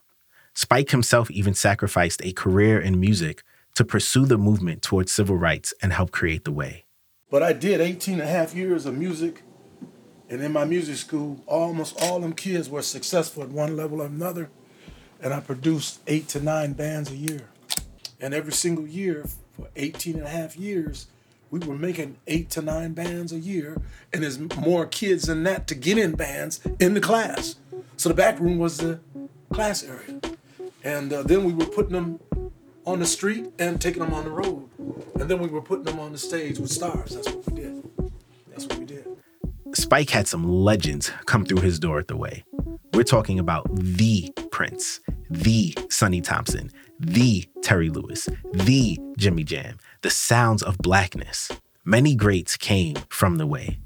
Spike 0.54 0.92
himself 0.92 1.32
even 1.32 1.54
sacrificed 1.54 2.24
a 2.24 2.34
career 2.34 2.80
in 2.80 3.00
music 3.00 3.44
to 3.76 3.86
pursue 3.86 4.26
the 4.26 4.38
movement 4.38 4.82
towards 4.82 5.12
civil 5.12 5.38
rights 5.38 5.74
and 5.82 5.94
help 5.94 6.12
create 6.12 6.44
the 6.44 6.52
way. 6.52 6.86
But 7.30 7.44
I 7.44 7.54
did 7.54 7.82
18 7.82 8.16
and 8.16 8.24
a 8.24 8.28
half 8.28 8.56
years 8.56 8.86
of 8.86 8.98
music. 8.98 9.44
And 10.30 10.42
in 10.42 10.52
my 10.52 10.66
music 10.66 10.98
school, 10.98 11.44
almost 11.48 12.00
all 12.02 12.20
them 12.20 12.34
kids 12.34 12.70
were 12.70 12.82
successful 12.82 13.44
at 13.44 13.50
one 13.50 13.76
level 13.76 14.02
or 14.02 14.06
another. 14.06 14.50
And 15.22 15.34
I 15.34 15.40
produced 15.40 16.00
eight 16.08 16.28
to 16.30 16.42
nine 16.42 16.74
bands 16.74 17.12
a 17.12 17.16
year. 17.16 17.50
And 18.22 18.34
every 18.34 18.54
single 18.54 18.88
year 18.88 19.26
for 19.56 19.68
18 19.76 20.18
and 20.18 20.26
a 20.26 20.30
half 20.30 20.56
years, 20.56 21.08
we 21.52 21.60
were 21.60 21.78
making 21.78 22.18
eight 22.28 22.50
to 22.52 22.62
nine 22.62 22.94
bands 22.94 23.34
a 23.34 23.40
year, 23.40 23.82
and 24.14 24.24
there's 24.24 24.40
more 24.40 24.86
kids 24.86 25.26
than 25.26 25.44
that 25.44 25.68
to 25.68 25.76
get 25.76 25.98
in 25.98 26.14
bands 26.16 26.60
in 26.80 26.94
the 26.94 27.02
class. 27.02 27.56
So 27.98 28.10
the 28.10 28.16
back 28.16 28.40
room 28.40 28.60
was 28.60 28.78
the 28.78 29.00
class 29.52 29.84
area, 29.84 30.22
and 30.84 31.12
uh, 31.12 31.24
then 31.24 31.44
we 31.44 31.54
were 31.54 31.66
putting 31.66 31.94
them 31.94 32.20
on 32.86 33.00
the 33.00 33.06
street 33.06 33.52
and 33.60 33.80
taking 33.80 34.02
them 34.04 34.14
on 34.14 34.24
the 34.24 34.32
road, 34.32 34.70
and 35.20 35.30
then 35.30 35.40
we 35.40 35.48
were 35.48 35.62
putting 35.62 35.86
them 35.86 36.00
on 36.00 36.12
the 36.12 36.18
stage 36.18 36.60
with 36.60 36.72
stars. 36.72 37.12
That's 37.12 37.30
what 37.30 37.48
we 37.48 37.62
did. 37.62 37.90
That's 38.48 38.66
what 38.66 38.80
we 38.80 38.86
did. 38.86 39.08
Spike 39.74 40.10
had 40.10 40.28
some 40.28 40.44
legends 40.44 41.12
come 41.26 41.46
through 41.46 41.62
his 41.62 41.80
door 41.80 42.00
at 42.00 42.08
the 42.08 42.18
way. 42.18 42.44
We're 42.94 43.04
talking 43.04 43.38
about 43.38 43.68
the 43.74 44.32
Prince, 44.52 45.00
the 45.30 45.78
Sonny 45.90 46.22
Thompson, 46.22 46.72
the 47.00 47.46
Terry 47.62 47.90
Lewis, 47.90 48.28
the 48.52 48.98
Jimmy 49.18 49.44
Jam, 49.44 49.78
the 50.02 50.10
sounds 50.10 50.64
of 50.64 50.78
blackness. 50.80 51.52
Many 51.86 52.16
greats 52.16 52.58
came 52.58 52.96
from 53.10 53.38
the 53.38 53.48
way. 53.48 53.80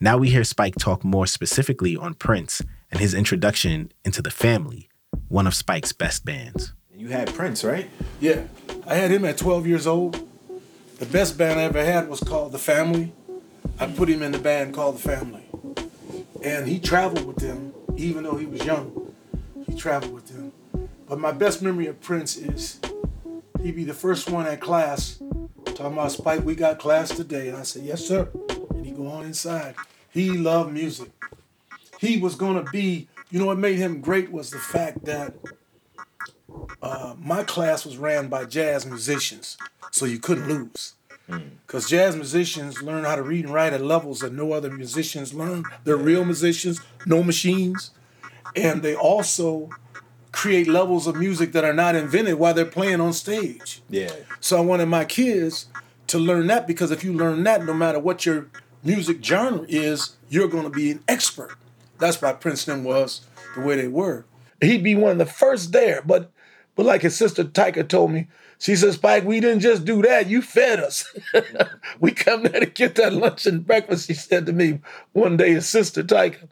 Now 0.00 0.18
we 0.18 0.30
hear 0.30 0.44
Spike 0.44 0.76
talk 0.76 1.04
more 1.04 1.26
specifically 1.26 1.96
on 1.96 2.14
Prince 2.14 2.62
and 2.90 3.00
his 3.00 3.14
introduction 3.14 3.92
into 4.04 4.22
the 4.22 4.30
family, 4.30 4.88
one 5.28 5.46
of 5.46 5.54
Spike's 5.54 5.92
best 5.92 6.24
bands. 6.24 6.72
You 7.08 7.14
had 7.14 7.32
Prince, 7.32 7.64
right? 7.64 7.88
Yeah, 8.20 8.42
I 8.86 8.96
had 8.96 9.10
him 9.10 9.24
at 9.24 9.38
12 9.38 9.66
years 9.66 9.86
old. 9.86 10.28
The 10.98 11.06
best 11.06 11.38
band 11.38 11.58
I 11.58 11.62
ever 11.62 11.82
had 11.82 12.06
was 12.06 12.20
called 12.20 12.52
The 12.52 12.58
Family. 12.58 13.14
I 13.80 13.86
put 13.86 14.10
him 14.10 14.22
in 14.22 14.30
the 14.30 14.38
band 14.38 14.74
called 14.74 14.96
The 14.96 15.08
Family. 15.08 15.46
And 16.44 16.68
he 16.68 16.78
traveled 16.78 17.24
with 17.24 17.36
them, 17.36 17.72
even 17.96 18.24
though 18.24 18.36
he 18.36 18.44
was 18.44 18.62
young. 18.62 19.14
He 19.66 19.74
traveled 19.74 20.12
with 20.12 20.26
them. 20.26 20.52
But 21.08 21.18
my 21.18 21.32
best 21.32 21.62
memory 21.62 21.86
of 21.86 21.98
Prince 22.02 22.36
is 22.36 22.78
he'd 23.62 23.74
be 23.74 23.84
the 23.84 23.94
first 23.94 24.28
one 24.28 24.46
at 24.46 24.60
class 24.60 25.18
talking 25.64 25.94
about 25.94 26.12
Spike, 26.12 26.44
we 26.44 26.54
got 26.54 26.78
class 26.78 27.08
today. 27.08 27.48
And 27.48 27.56
I 27.56 27.62
said, 27.62 27.84
Yes, 27.84 28.04
sir. 28.04 28.28
And 28.74 28.84
he'd 28.84 28.96
go 28.98 29.06
on 29.06 29.24
inside. 29.24 29.76
He 30.10 30.32
loved 30.36 30.74
music. 30.74 31.10
He 32.00 32.18
was 32.18 32.34
gonna 32.34 32.64
be, 32.70 33.08
you 33.30 33.38
know 33.38 33.46
what 33.46 33.56
made 33.56 33.78
him 33.78 34.02
great 34.02 34.30
was 34.30 34.50
the 34.50 34.58
fact 34.58 35.06
that 35.06 35.32
uh, 36.82 37.14
my 37.18 37.42
class 37.42 37.84
was 37.84 37.96
ran 37.96 38.28
by 38.28 38.44
jazz 38.44 38.86
musicians, 38.86 39.56
so 39.90 40.04
you 40.04 40.18
couldn't 40.18 40.48
lose. 40.48 40.94
Because 41.66 41.88
jazz 41.90 42.16
musicians 42.16 42.82
learn 42.82 43.04
how 43.04 43.14
to 43.14 43.22
read 43.22 43.44
and 43.44 43.52
write 43.52 43.74
at 43.74 43.82
levels 43.82 44.20
that 44.20 44.32
no 44.32 44.52
other 44.52 44.70
musicians 44.70 45.34
learn. 45.34 45.64
They're 45.84 45.96
real 45.96 46.24
musicians, 46.24 46.80
no 47.04 47.22
machines. 47.22 47.90
And 48.56 48.82
they 48.82 48.94
also 48.94 49.68
create 50.32 50.68
levels 50.68 51.06
of 51.06 51.16
music 51.16 51.52
that 51.52 51.64
are 51.64 51.74
not 51.74 51.94
invented 51.94 52.36
while 52.36 52.54
they're 52.54 52.64
playing 52.64 53.00
on 53.00 53.12
stage. 53.12 53.82
Yeah. 53.90 54.12
So 54.40 54.56
I 54.56 54.60
wanted 54.60 54.86
my 54.86 55.04
kids 55.04 55.66
to 56.06 56.18
learn 56.18 56.46
that 56.46 56.66
because 56.66 56.90
if 56.90 57.04
you 57.04 57.12
learn 57.12 57.42
that, 57.44 57.64
no 57.64 57.74
matter 57.74 57.98
what 57.98 58.24
your 58.24 58.46
music 58.82 59.22
genre 59.22 59.66
is, 59.68 60.16
you're 60.30 60.48
going 60.48 60.64
to 60.64 60.70
be 60.70 60.92
an 60.92 61.04
expert. 61.08 61.56
That's 61.98 62.22
why 62.22 62.32
Princeton 62.32 62.84
was 62.84 63.26
the 63.54 63.60
way 63.60 63.76
they 63.76 63.88
were. 63.88 64.24
He'd 64.60 64.82
be 64.82 64.94
one 64.94 65.12
of 65.12 65.18
the 65.18 65.26
first 65.26 65.72
there, 65.72 66.02
but 66.04 66.30
but 66.78 66.86
like 66.86 67.02
his 67.02 67.16
sister 67.16 67.42
Tyka 67.42 67.88
told 67.88 68.12
me, 68.12 68.28
she 68.60 68.76
said, 68.76 68.92
Spike, 68.92 69.24
we 69.24 69.40
didn't 69.40 69.62
just 69.62 69.84
do 69.84 70.00
that. 70.02 70.28
You 70.28 70.40
fed 70.40 70.78
us. 70.78 71.12
we 72.00 72.12
come 72.12 72.44
there 72.44 72.60
to 72.60 72.66
get 72.66 72.94
that 72.94 73.12
lunch 73.12 73.46
and 73.46 73.66
breakfast, 73.66 74.06
she 74.06 74.14
said 74.14 74.46
to 74.46 74.52
me 74.52 74.78
one 75.10 75.36
day, 75.36 75.54
his 75.54 75.68
sister 75.68 76.04
Tyka. 76.04 76.48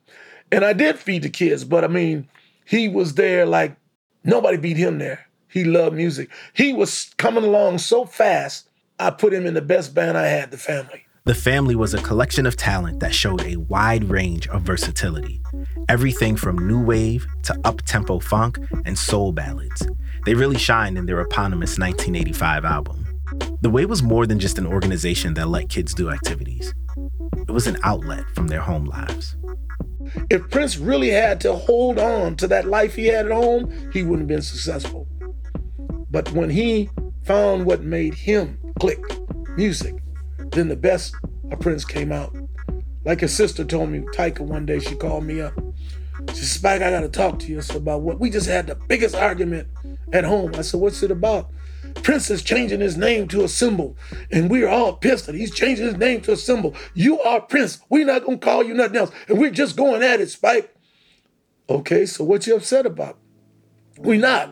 And 0.50 0.64
I 0.64 0.72
did 0.72 0.98
feed 0.98 1.22
the 1.22 1.30
kids, 1.30 1.62
but 1.62 1.84
I 1.84 1.86
mean, 1.86 2.28
he 2.64 2.88
was 2.88 3.14
there 3.14 3.46
like 3.46 3.76
nobody 4.24 4.56
beat 4.56 4.76
him 4.76 4.98
there. 4.98 5.28
He 5.46 5.62
loved 5.62 5.94
music. 5.94 6.28
He 6.54 6.72
was 6.72 7.14
coming 7.18 7.44
along 7.44 7.78
so 7.78 8.04
fast, 8.04 8.68
I 8.98 9.10
put 9.10 9.32
him 9.32 9.46
in 9.46 9.54
the 9.54 9.62
best 9.62 9.94
band 9.94 10.18
I 10.18 10.26
had, 10.26 10.50
the 10.50 10.58
family. 10.58 11.05
The 11.26 11.34
Family 11.34 11.74
was 11.74 11.92
a 11.92 12.00
collection 12.02 12.46
of 12.46 12.56
talent 12.56 13.00
that 13.00 13.12
showed 13.12 13.42
a 13.42 13.56
wide 13.56 14.04
range 14.04 14.46
of 14.46 14.62
versatility. 14.62 15.42
Everything 15.88 16.36
from 16.36 16.68
new 16.68 16.80
wave 16.80 17.26
to 17.42 17.60
up-tempo 17.64 18.20
funk 18.20 18.60
and 18.84 18.96
soul 18.96 19.32
ballads. 19.32 19.84
They 20.24 20.34
really 20.34 20.56
shined 20.56 20.96
in 20.96 21.06
their 21.06 21.20
eponymous 21.20 21.80
1985 21.80 22.64
album. 22.64 23.08
The 23.60 23.70
Way 23.70 23.86
was 23.86 24.04
more 24.04 24.24
than 24.24 24.38
just 24.38 24.56
an 24.58 24.68
organization 24.68 25.34
that 25.34 25.48
let 25.48 25.68
kids 25.68 25.94
do 25.94 26.10
activities. 26.10 26.72
It 27.48 27.50
was 27.50 27.66
an 27.66 27.78
outlet 27.82 28.24
from 28.36 28.46
their 28.46 28.60
home 28.60 28.84
lives. 28.84 29.36
If 30.30 30.48
Prince 30.48 30.78
really 30.78 31.10
had 31.10 31.40
to 31.40 31.54
hold 31.54 31.98
on 31.98 32.36
to 32.36 32.46
that 32.46 32.66
life 32.66 32.94
he 32.94 33.06
had 33.06 33.26
at 33.26 33.32
home, 33.32 33.90
he 33.92 34.04
wouldn't 34.04 34.20
have 34.20 34.28
been 34.28 34.42
successful. 34.42 35.08
But 36.08 36.30
when 36.30 36.50
he 36.50 36.88
found 37.24 37.66
what 37.66 37.82
made 37.82 38.14
him 38.14 38.60
click, 38.78 39.00
music, 39.56 39.96
then 40.52 40.68
the 40.68 40.76
best 40.76 41.14
Prince 41.60 41.84
came 41.84 42.12
out. 42.12 42.34
Like 43.04 43.20
his 43.20 43.34
sister 43.34 43.64
told 43.64 43.90
me, 43.90 44.00
Tyka, 44.14 44.40
one 44.40 44.66
day 44.66 44.80
she 44.80 44.96
called 44.96 45.24
me 45.24 45.40
up. 45.40 45.54
She 46.30 46.36
said, 46.36 46.48
Spike, 46.48 46.82
I 46.82 46.90
gotta 46.90 47.08
talk 47.08 47.38
to 47.40 47.46
you 47.46 47.60
about 47.74 48.02
what 48.02 48.18
we 48.18 48.30
just 48.30 48.48
had 48.48 48.66
the 48.66 48.74
biggest 48.74 49.14
argument 49.14 49.68
at 50.12 50.24
home. 50.24 50.54
I 50.56 50.62
said, 50.62 50.80
What's 50.80 51.02
it 51.02 51.10
about? 51.10 51.50
Prince 52.02 52.30
is 52.30 52.42
changing 52.42 52.80
his 52.80 52.96
name 52.96 53.28
to 53.28 53.44
a 53.44 53.48
symbol, 53.48 53.96
and 54.30 54.50
we're 54.50 54.68
all 54.68 54.94
pissed 54.94 55.26
that 55.26 55.34
he's 55.34 55.54
changing 55.54 55.86
his 55.86 55.96
name 55.96 56.20
to 56.22 56.32
a 56.32 56.36
symbol. 56.36 56.74
You 56.94 57.20
are 57.20 57.40
Prince. 57.40 57.80
We're 57.88 58.06
not 58.06 58.24
gonna 58.24 58.38
call 58.38 58.64
you 58.64 58.74
nothing 58.74 58.96
else, 58.96 59.12
and 59.28 59.38
we're 59.38 59.50
just 59.50 59.76
going 59.76 60.02
at 60.02 60.20
it, 60.20 60.30
Spike. 60.30 60.74
Okay, 61.68 62.06
so 62.06 62.24
what 62.24 62.46
you 62.46 62.56
upset 62.56 62.86
about? 62.86 63.18
We 63.98 64.18
not. 64.18 64.50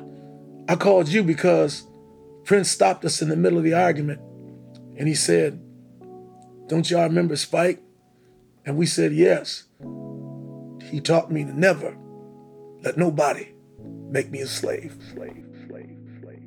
I 0.69 0.77
called 0.77 1.09
you 1.09 1.23
because 1.23 1.87
Prince 2.45 2.71
stopped 2.71 3.05
us 3.05 3.21
in 3.21 3.29
the 3.29 3.37
middle 3.37 3.59
of 3.59 3.65
the 3.65 3.75
argument, 3.75 4.21
and 4.97 5.07
he 5.07 5.15
said, 5.15 5.64
"Don't 6.69 6.91
y'all 6.91 7.05
remember 7.05 7.37
Spike?" 7.37 7.83
And 8.65 8.77
we 8.77 8.87
said, 8.87 9.13
"Yes." 9.13 9.65
He 10.91 11.01
taught 11.01 11.31
me 11.31 11.45
to 11.45 11.59
never 11.59 11.97
let 12.83 12.97
nobody 12.97 13.49
make 14.11 14.31
me 14.31 14.41
a 14.41 14.47
slave. 14.47 14.97
Slave. 15.13 15.45
Slave. 15.67 15.97
Slave. 16.23 16.43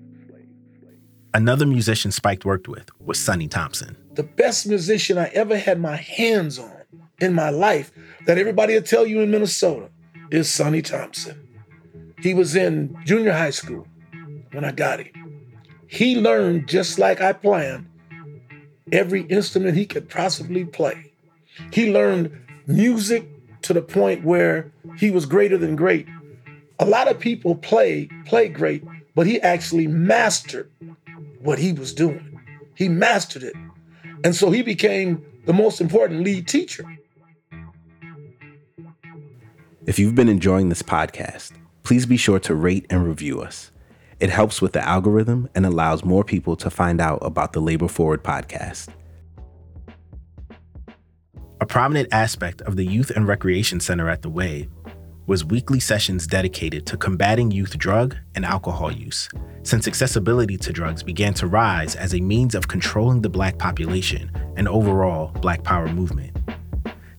Another 1.34 1.66
musician 1.66 2.12
Spike 2.12 2.46
worked 2.46 2.68
with 2.68 2.90
was 3.00 3.20
Sonny 3.20 3.48
Thompson. 3.48 3.98
The 4.14 4.24
best 4.24 4.68
musician 4.68 5.18
I 5.18 5.28
ever 5.34 5.58
had 5.58 5.80
my 5.80 5.96
hands 5.96 6.58
on 6.58 6.72
in 7.20 7.34
my 7.34 7.50
life 7.50 7.92
that 8.26 8.38
everybody 8.38 8.74
will 8.74 8.82
tell 8.82 9.06
you 9.06 9.22
in 9.22 9.32
Minnesota 9.32 9.90
is 10.32 10.50
Sonny 10.50 10.82
Thompson. 10.82 11.48
He 12.22 12.34
was 12.34 12.56
in 12.56 12.98
junior 13.06 13.34
high 13.34 13.52
school 13.52 13.86
when 14.52 14.66
I 14.66 14.72
got 14.72 15.00
him. 15.00 15.46
He 15.88 16.20
learned 16.20 16.68
just 16.68 16.98
like 16.98 17.22
I 17.22 17.34
planned 17.34 17.88
every 18.92 19.24
instrument 19.24 19.76
he 19.76 19.86
could 19.86 20.10
possibly 20.10 20.66
play. 20.66 21.12
He 21.72 21.92
learned 21.92 22.32
music 22.68 23.28
to 23.64 23.74
the 23.74 23.82
point 23.82 24.24
where 24.24 24.72
he 24.98 25.10
was 25.10 25.26
greater 25.26 25.58
than 25.58 25.76
great. 25.76 26.08
A 26.80 26.86
lot 26.86 27.08
of 27.08 27.20
people 27.20 27.56
play 27.56 28.08
play 28.26 28.48
great, 28.48 28.84
but 29.16 29.26
he 29.26 29.42
actually 29.42 29.88
mastered 29.88 30.70
what 31.42 31.60
he 31.60 31.74
was 31.74 31.94
doing. 31.94 32.40
He 32.76 32.88
mastered 32.88 33.44
it. 33.44 33.56
And 34.24 34.36
so 34.36 34.52
he 34.52 34.62
became 34.62 35.26
the 35.46 35.54
most 35.54 35.82
important 35.82 36.24
lead 36.24 36.48
teacher. 36.48 36.86
If 39.86 39.98
you've 39.98 40.16
been 40.16 40.30
enjoying 40.30 40.70
this 40.70 40.82
podcast, 40.82 41.54
please 41.84 42.06
be 42.06 42.18
sure 42.18 42.40
to 42.40 42.54
rate 42.54 42.86
and 42.90 43.08
review 43.08 43.42
us. 43.42 43.72
It 44.20 44.32
helps 44.32 44.62
with 44.62 44.74
the 44.74 44.82
algorithm 44.82 45.48
and 45.54 45.66
allows 45.66 46.04
more 46.04 46.24
people 46.24 46.56
to 46.58 46.72
find 46.72 47.00
out 47.00 47.20
about 47.22 47.54
the 47.54 47.60
Labor 47.60 47.88
Forward 47.88 48.24
podcast. 48.24 48.90
A 51.62 51.66
prominent 51.66 52.10
aspect 52.12 52.62
of 52.62 52.76
the 52.76 52.86
Youth 52.86 53.12
and 53.12 53.28
Recreation 53.28 53.80
Center 53.80 54.10
at 54.10 54.24
the 54.24 54.30
Way 54.30 54.70
was 55.28 55.44
weekly 55.44 55.80
sessions 55.80 56.26
dedicated 56.26 56.86
to 56.88 56.98
combating 56.98 57.52
youth 57.52 57.78
drug 57.78 58.16
and 58.34 58.46
alcohol 58.46 58.92
use, 58.92 59.30
since 59.64 59.88
accessibility 59.88 60.58
to 60.58 60.72
drugs 60.72 61.04
began 61.04 61.34
to 61.36 61.46
rise 61.46 61.96
as 61.96 62.16
a 62.16 62.22
means 62.22 62.56
of 62.56 62.68
controlling 62.68 63.22
the 63.22 63.30
black 63.30 63.58
population 63.58 64.32
and 64.56 64.68
overall 64.68 65.32
black 65.42 65.64
power 65.64 65.90
movement. 65.90 66.36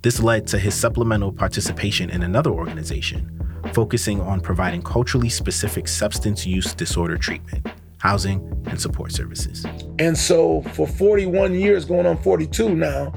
This 0.02 0.20
led 0.20 0.46
to 0.48 0.58
his 0.58 0.74
supplemental 0.74 1.32
participation 1.32 2.08
in 2.10 2.22
another 2.22 2.50
organization, 2.50 3.38
focusing 3.72 4.20
on 4.20 4.40
providing 4.40 4.82
culturally 4.82 5.28
specific 5.28 5.88
substance 5.88 6.46
use 6.46 6.74
disorder 6.74 7.16
treatment, 7.16 7.66
housing, 7.98 8.40
and 8.66 8.80
support 8.80 9.12
services. 9.12 9.64
And 9.98 10.16
so 10.16 10.62
for 10.74 10.86
41 10.86 11.54
years, 11.54 11.84
going 11.84 12.06
on 12.06 12.16
42 12.22 12.74
now, 12.74 13.12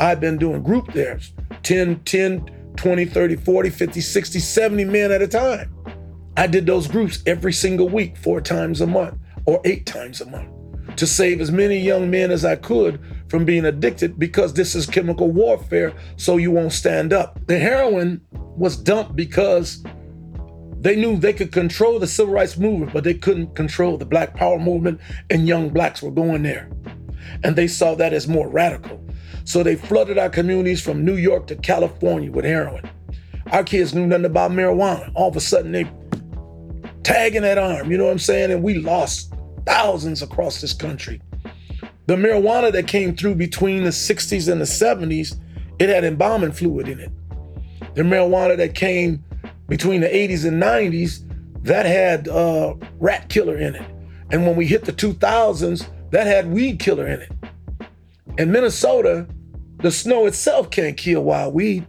I've 0.00 0.20
been 0.20 0.38
doing 0.38 0.62
group 0.62 0.92
there 0.92 1.20
10, 1.62 2.00
10, 2.00 2.72
20, 2.76 3.04
30, 3.04 3.36
40, 3.36 3.70
50, 3.70 4.00
60, 4.00 4.38
70 4.38 4.84
men 4.84 5.12
at 5.12 5.22
a 5.22 5.28
time. 5.28 5.74
I 6.36 6.46
did 6.46 6.66
those 6.66 6.88
groups 6.88 7.22
every 7.26 7.52
single 7.52 7.88
week, 7.88 8.16
four 8.16 8.40
times 8.40 8.80
a 8.80 8.86
month 8.86 9.18
or 9.44 9.60
eight 9.64 9.86
times 9.86 10.20
a 10.20 10.26
month 10.26 10.50
to 10.96 11.06
save 11.06 11.40
as 11.40 11.50
many 11.50 11.78
young 11.78 12.10
men 12.10 12.30
as 12.30 12.44
I 12.44 12.56
could 12.56 13.00
from 13.28 13.44
being 13.44 13.64
addicted 13.64 14.18
because 14.18 14.52
this 14.52 14.74
is 14.74 14.86
chemical 14.86 15.30
warfare, 15.30 15.92
so 16.16 16.36
you 16.36 16.50
won't 16.50 16.72
stand 16.72 17.12
up. 17.12 17.38
The 17.46 17.58
heroin 17.58 18.20
was 18.56 18.76
dumped 18.76 19.16
because 19.16 19.84
they 20.80 20.96
knew 20.96 21.16
they 21.16 21.32
could 21.32 21.52
control 21.52 21.98
the 21.98 22.06
civil 22.06 22.34
rights 22.34 22.56
movement, 22.56 22.92
but 22.92 23.04
they 23.04 23.14
couldn't 23.14 23.54
control 23.54 23.96
the 23.96 24.04
black 24.04 24.34
power 24.34 24.58
movement, 24.58 25.00
and 25.30 25.46
young 25.46 25.68
blacks 25.68 26.02
were 26.02 26.10
going 26.10 26.42
there. 26.42 26.68
And 27.44 27.54
they 27.54 27.68
saw 27.68 27.94
that 27.94 28.12
as 28.12 28.26
more 28.26 28.48
radical. 28.48 29.00
So 29.44 29.62
they 29.62 29.76
flooded 29.76 30.18
our 30.18 30.28
communities 30.28 30.80
from 30.80 31.04
New 31.04 31.16
York 31.16 31.46
to 31.48 31.56
California 31.56 32.30
with 32.30 32.44
heroin. 32.44 32.88
Our 33.52 33.64
kids 33.64 33.94
knew 33.94 34.06
nothing 34.06 34.24
about 34.24 34.50
marijuana. 34.50 35.10
All 35.14 35.28
of 35.28 35.36
a 35.36 35.40
sudden, 35.40 35.72
they 35.72 35.90
tagging 37.02 37.42
that 37.42 37.58
arm, 37.58 37.90
you 37.90 37.98
know 37.98 38.04
what 38.04 38.12
I'm 38.12 38.18
saying? 38.18 38.50
And 38.50 38.62
we 38.62 38.74
lost 38.74 39.32
thousands 39.66 40.22
across 40.22 40.60
this 40.60 40.72
country. 40.72 41.20
The 42.06 42.16
marijuana 42.16 42.72
that 42.72 42.88
came 42.88 43.16
through 43.16 43.36
between 43.36 43.84
the 43.84 43.90
60s 43.90 44.50
and 44.50 44.60
the 44.60 44.64
70s, 44.64 45.38
it 45.78 45.88
had 45.88 46.04
embalming 46.04 46.52
fluid 46.52 46.88
in 46.88 47.00
it. 47.00 47.10
The 47.94 48.02
marijuana 48.02 48.56
that 48.56 48.74
came 48.74 49.22
between 49.68 50.00
the 50.00 50.08
80s 50.08 50.46
and 50.46 50.62
90s, 50.62 51.24
that 51.62 51.86
had 51.86 52.28
uh, 52.28 52.74
rat 52.98 53.28
killer 53.28 53.56
in 53.56 53.74
it. 53.74 53.86
And 54.30 54.46
when 54.46 54.56
we 54.56 54.66
hit 54.66 54.84
the 54.84 54.92
2000s, 54.92 55.86
that 56.10 56.26
had 56.26 56.50
weed 56.50 56.78
killer 56.78 57.06
in 57.06 57.20
it. 57.20 57.32
In 58.38 58.50
Minnesota, 58.50 59.26
the 59.78 59.90
snow 59.90 60.26
itself 60.26 60.70
can't 60.70 60.96
kill 60.96 61.22
wild 61.22 61.54
weed. 61.54 61.86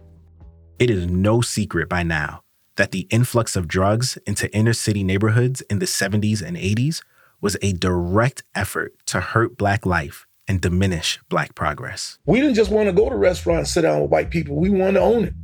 It 0.78 0.90
is 0.90 1.06
no 1.06 1.40
secret 1.40 1.88
by 1.88 2.02
now 2.02 2.42
that 2.76 2.90
the 2.90 3.06
influx 3.10 3.56
of 3.56 3.68
drugs 3.68 4.18
into 4.26 4.52
inner 4.54 4.72
city 4.72 5.04
neighborhoods 5.04 5.60
in 5.62 5.78
the 5.78 5.86
70s 5.86 6.42
and 6.42 6.56
80s 6.56 7.02
was 7.40 7.56
a 7.62 7.72
direct 7.72 8.42
effort 8.54 8.94
to 9.06 9.20
hurt 9.20 9.56
Black 9.56 9.86
life 9.86 10.26
and 10.48 10.60
diminish 10.60 11.20
Black 11.28 11.54
progress. 11.54 12.18
We 12.26 12.40
didn't 12.40 12.54
just 12.54 12.70
want 12.70 12.88
to 12.88 12.92
go 12.92 13.08
to 13.08 13.16
restaurants 13.16 13.68
and 13.68 13.68
sit 13.68 13.82
down 13.82 14.02
with 14.02 14.10
white 14.10 14.30
people. 14.30 14.56
We 14.56 14.70
wanted 14.70 14.94
to 14.94 15.00
own 15.00 15.24
it. 15.24 15.34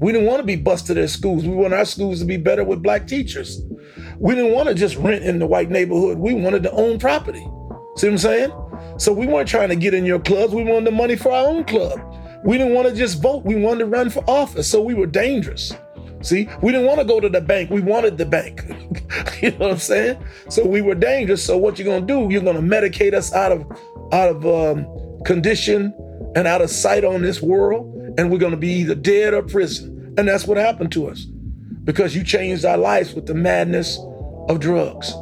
We 0.00 0.12
didn't 0.12 0.26
want 0.26 0.40
to 0.40 0.46
be 0.46 0.56
busted 0.56 0.98
at 0.98 1.10
schools. 1.10 1.44
We 1.44 1.54
want 1.54 1.74
our 1.74 1.84
schools 1.84 2.20
to 2.20 2.24
be 2.24 2.38
better 2.38 2.64
with 2.64 2.82
black 2.82 3.06
teachers. 3.06 3.60
We 4.18 4.34
didn't 4.34 4.52
want 4.52 4.68
to 4.68 4.74
just 4.74 4.96
rent 4.96 5.24
in 5.24 5.38
the 5.38 5.46
white 5.46 5.70
neighborhood. 5.70 6.18
We 6.18 6.34
wanted 6.34 6.62
to 6.64 6.72
own 6.72 6.98
property. 6.98 7.46
See 7.96 8.06
what 8.06 8.12
I'm 8.12 8.18
saying? 8.18 8.52
So 8.98 9.12
we 9.12 9.26
weren't 9.26 9.48
trying 9.48 9.68
to 9.68 9.76
get 9.76 9.94
in 9.94 10.04
your 10.04 10.20
clubs. 10.20 10.54
We 10.54 10.64
wanted 10.64 10.86
the 10.86 10.92
money 10.92 11.16
for 11.16 11.32
our 11.32 11.46
own 11.46 11.64
club. 11.64 12.00
We 12.44 12.56
didn't 12.56 12.74
want 12.74 12.88
to 12.88 12.94
just 12.94 13.20
vote. 13.20 13.44
We 13.44 13.56
wanted 13.56 13.80
to 13.80 13.86
run 13.86 14.08
for 14.08 14.24
office. 14.26 14.70
So 14.70 14.80
we 14.80 14.94
were 14.94 15.06
dangerous. 15.06 15.72
See, 16.22 16.48
we 16.62 16.72
didn't 16.72 16.86
want 16.86 17.00
to 17.00 17.06
go 17.06 17.20
to 17.20 17.28
the 17.28 17.40
bank. 17.40 17.70
We 17.70 17.80
wanted 17.80 18.18
the 18.18 18.26
bank. 18.26 18.62
you 19.42 19.50
know 19.52 19.58
what 19.58 19.70
I'm 19.72 19.78
saying? 19.78 20.22
So 20.48 20.66
we 20.66 20.82
were 20.82 20.94
dangerous. 20.94 21.44
So 21.44 21.56
what 21.56 21.78
you're 21.78 21.86
gonna 21.86 22.06
do? 22.06 22.28
You're 22.30 22.42
gonna 22.42 22.60
medicate 22.60 23.14
us 23.14 23.32
out 23.32 23.52
of 23.52 23.66
out 24.12 24.28
of 24.28 24.46
um, 24.46 24.86
condition 25.24 25.94
and 26.36 26.46
out 26.46 26.60
of 26.60 26.70
sight 26.70 27.04
on 27.04 27.22
this 27.22 27.40
world, 27.40 27.94
and 28.20 28.30
we're 28.30 28.36
gonna 28.36 28.54
be 28.54 28.80
either 28.80 28.94
dead 28.94 29.32
or 29.32 29.42
prison. 29.42 30.14
And 30.18 30.28
that's 30.28 30.46
what 30.46 30.58
happened 30.58 30.92
to 30.92 31.08
us 31.08 31.24
because 31.84 32.14
you 32.14 32.22
changed 32.22 32.66
our 32.66 32.76
lives 32.76 33.14
with 33.14 33.24
the 33.24 33.32
madness 33.32 33.98
of 34.50 34.60
drugs 34.60 35.14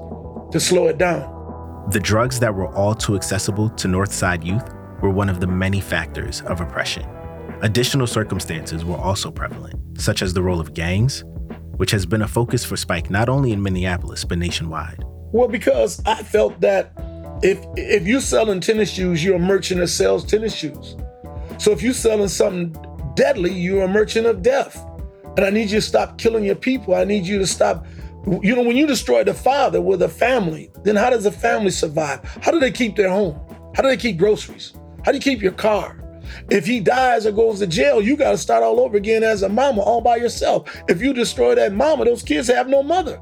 to 0.50 0.59
slow 0.59 0.88
it 0.88 0.99
down. 0.99 1.87
The 1.93 2.00
drugs 2.00 2.40
that 2.40 2.52
were 2.52 2.75
all 2.75 2.97
too 2.97 3.14
accessible 3.14 3.71
to 3.71 3.87
Northside 3.87 4.45
youth 4.45 4.69
were 5.00 5.11
one 5.11 5.28
of 5.28 5.38
the 5.38 5.47
many 5.47 5.81
factors 5.81 6.40
of 6.43 6.61
oppression. 6.61 7.07
Additional 7.62 8.09
circumstances 8.09 8.85
were 8.85 8.97
also 8.97 9.31
prevalent, 9.31 10.00
such 10.00 10.21
as 10.21 10.35
the 10.35 10.43
role 10.43 10.59
of 10.59 10.75
gangs, 10.75 11.23
which 11.76 11.93
has 11.93 12.05
been 12.05 12.23
a 12.23 12.28
focus 12.28 12.64
for 12.64 12.76
Spike 12.76 13.11
not 13.11 13.28
only 13.28 13.52
in 13.52 13.62
Minneapolis, 13.62 14.25
but 14.25 14.38
nationwide. 14.38 15.05
Well, 15.31 15.47
because 15.47 16.02
I 16.05 16.25
felt 16.25 16.61
that 16.62 16.93
if 17.43 17.64
if 17.76 18.09
you're 18.09 18.21
selling 18.21 18.61
tennis 18.61 18.90
shoes, 18.90 19.23
you're 19.23 19.37
a 19.37 19.38
merchant 19.38 19.78
that 19.78 19.88
sells 19.88 20.25
tennis 20.25 20.52
shoes. 20.52 20.97
So 21.59 21.73
if 21.73 21.83
you're 21.83 21.93
selling 21.93 22.28
something 22.28 22.76
deadly, 23.18 23.52
you're 23.52 23.82
a 23.82 23.88
merchant 23.88 24.26
of 24.26 24.42
death. 24.42 24.80
And 25.37 25.44
I 25.44 25.50
need 25.50 25.70
you 25.70 25.78
to 25.78 25.82
stop 25.82 26.18
killing 26.18 26.44
your 26.44 26.54
people. 26.54 26.94
I 26.94 27.02
need 27.02 27.26
you 27.26 27.38
to 27.38 27.46
stop. 27.48 27.84
You 28.42 28.54
know, 28.54 28.62
when 28.62 28.76
you 28.76 28.87
destroy 28.87 29.25
the 29.25 29.34
father 29.34 29.82
with 29.82 30.02
a 30.02 30.08
family, 30.08 30.70
then 30.84 30.94
how 30.94 31.10
does 31.10 31.26
a 31.26 31.32
family 31.32 31.70
survive? 31.70 32.22
How 32.42 32.52
do 32.52 32.60
they 32.60 32.70
keep 32.70 32.94
their 32.94 33.10
home? 33.10 33.37
How 33.75 33.82
do 33.82 33.88
they 33.88 33.96
keep 33.96 34.18
groceries? 34.18 34.72
How 35.04 35.10
do 35.10 35.18
you 35.18 35.22
keep 35.22 35.42
your 35.42 35.52
car? 35.52 35.96
If 36.48 36.64
he 36.64 36.78
dies 36.78 37.26
or 37.26 37.32
goes 37.32 37.58
to 37.58 37.66
jail, 37.66 38.00
you 38.00 38.16
got 38.16 38.30
to 38.30 38.38
start 38.38 38.62
all 38.62 38.78
over 38.78 38.96
again 38.96 39.25
as 39.25 39.42
a 39.42 39.48
mama 39.48 39.82
all 39.82 40.00
by 40.00 40.16
yourself. 40.16 40.70
If 40.88 41.02
you 41.02 41.12
destroy 41.12 41.56
that 41.56 41.72
mama, 41.72 42.04
those 42.04 42.22
kids 42.22 42.46
have 42.48 42.68
no 42.68 42.84
mother 42.84 43.20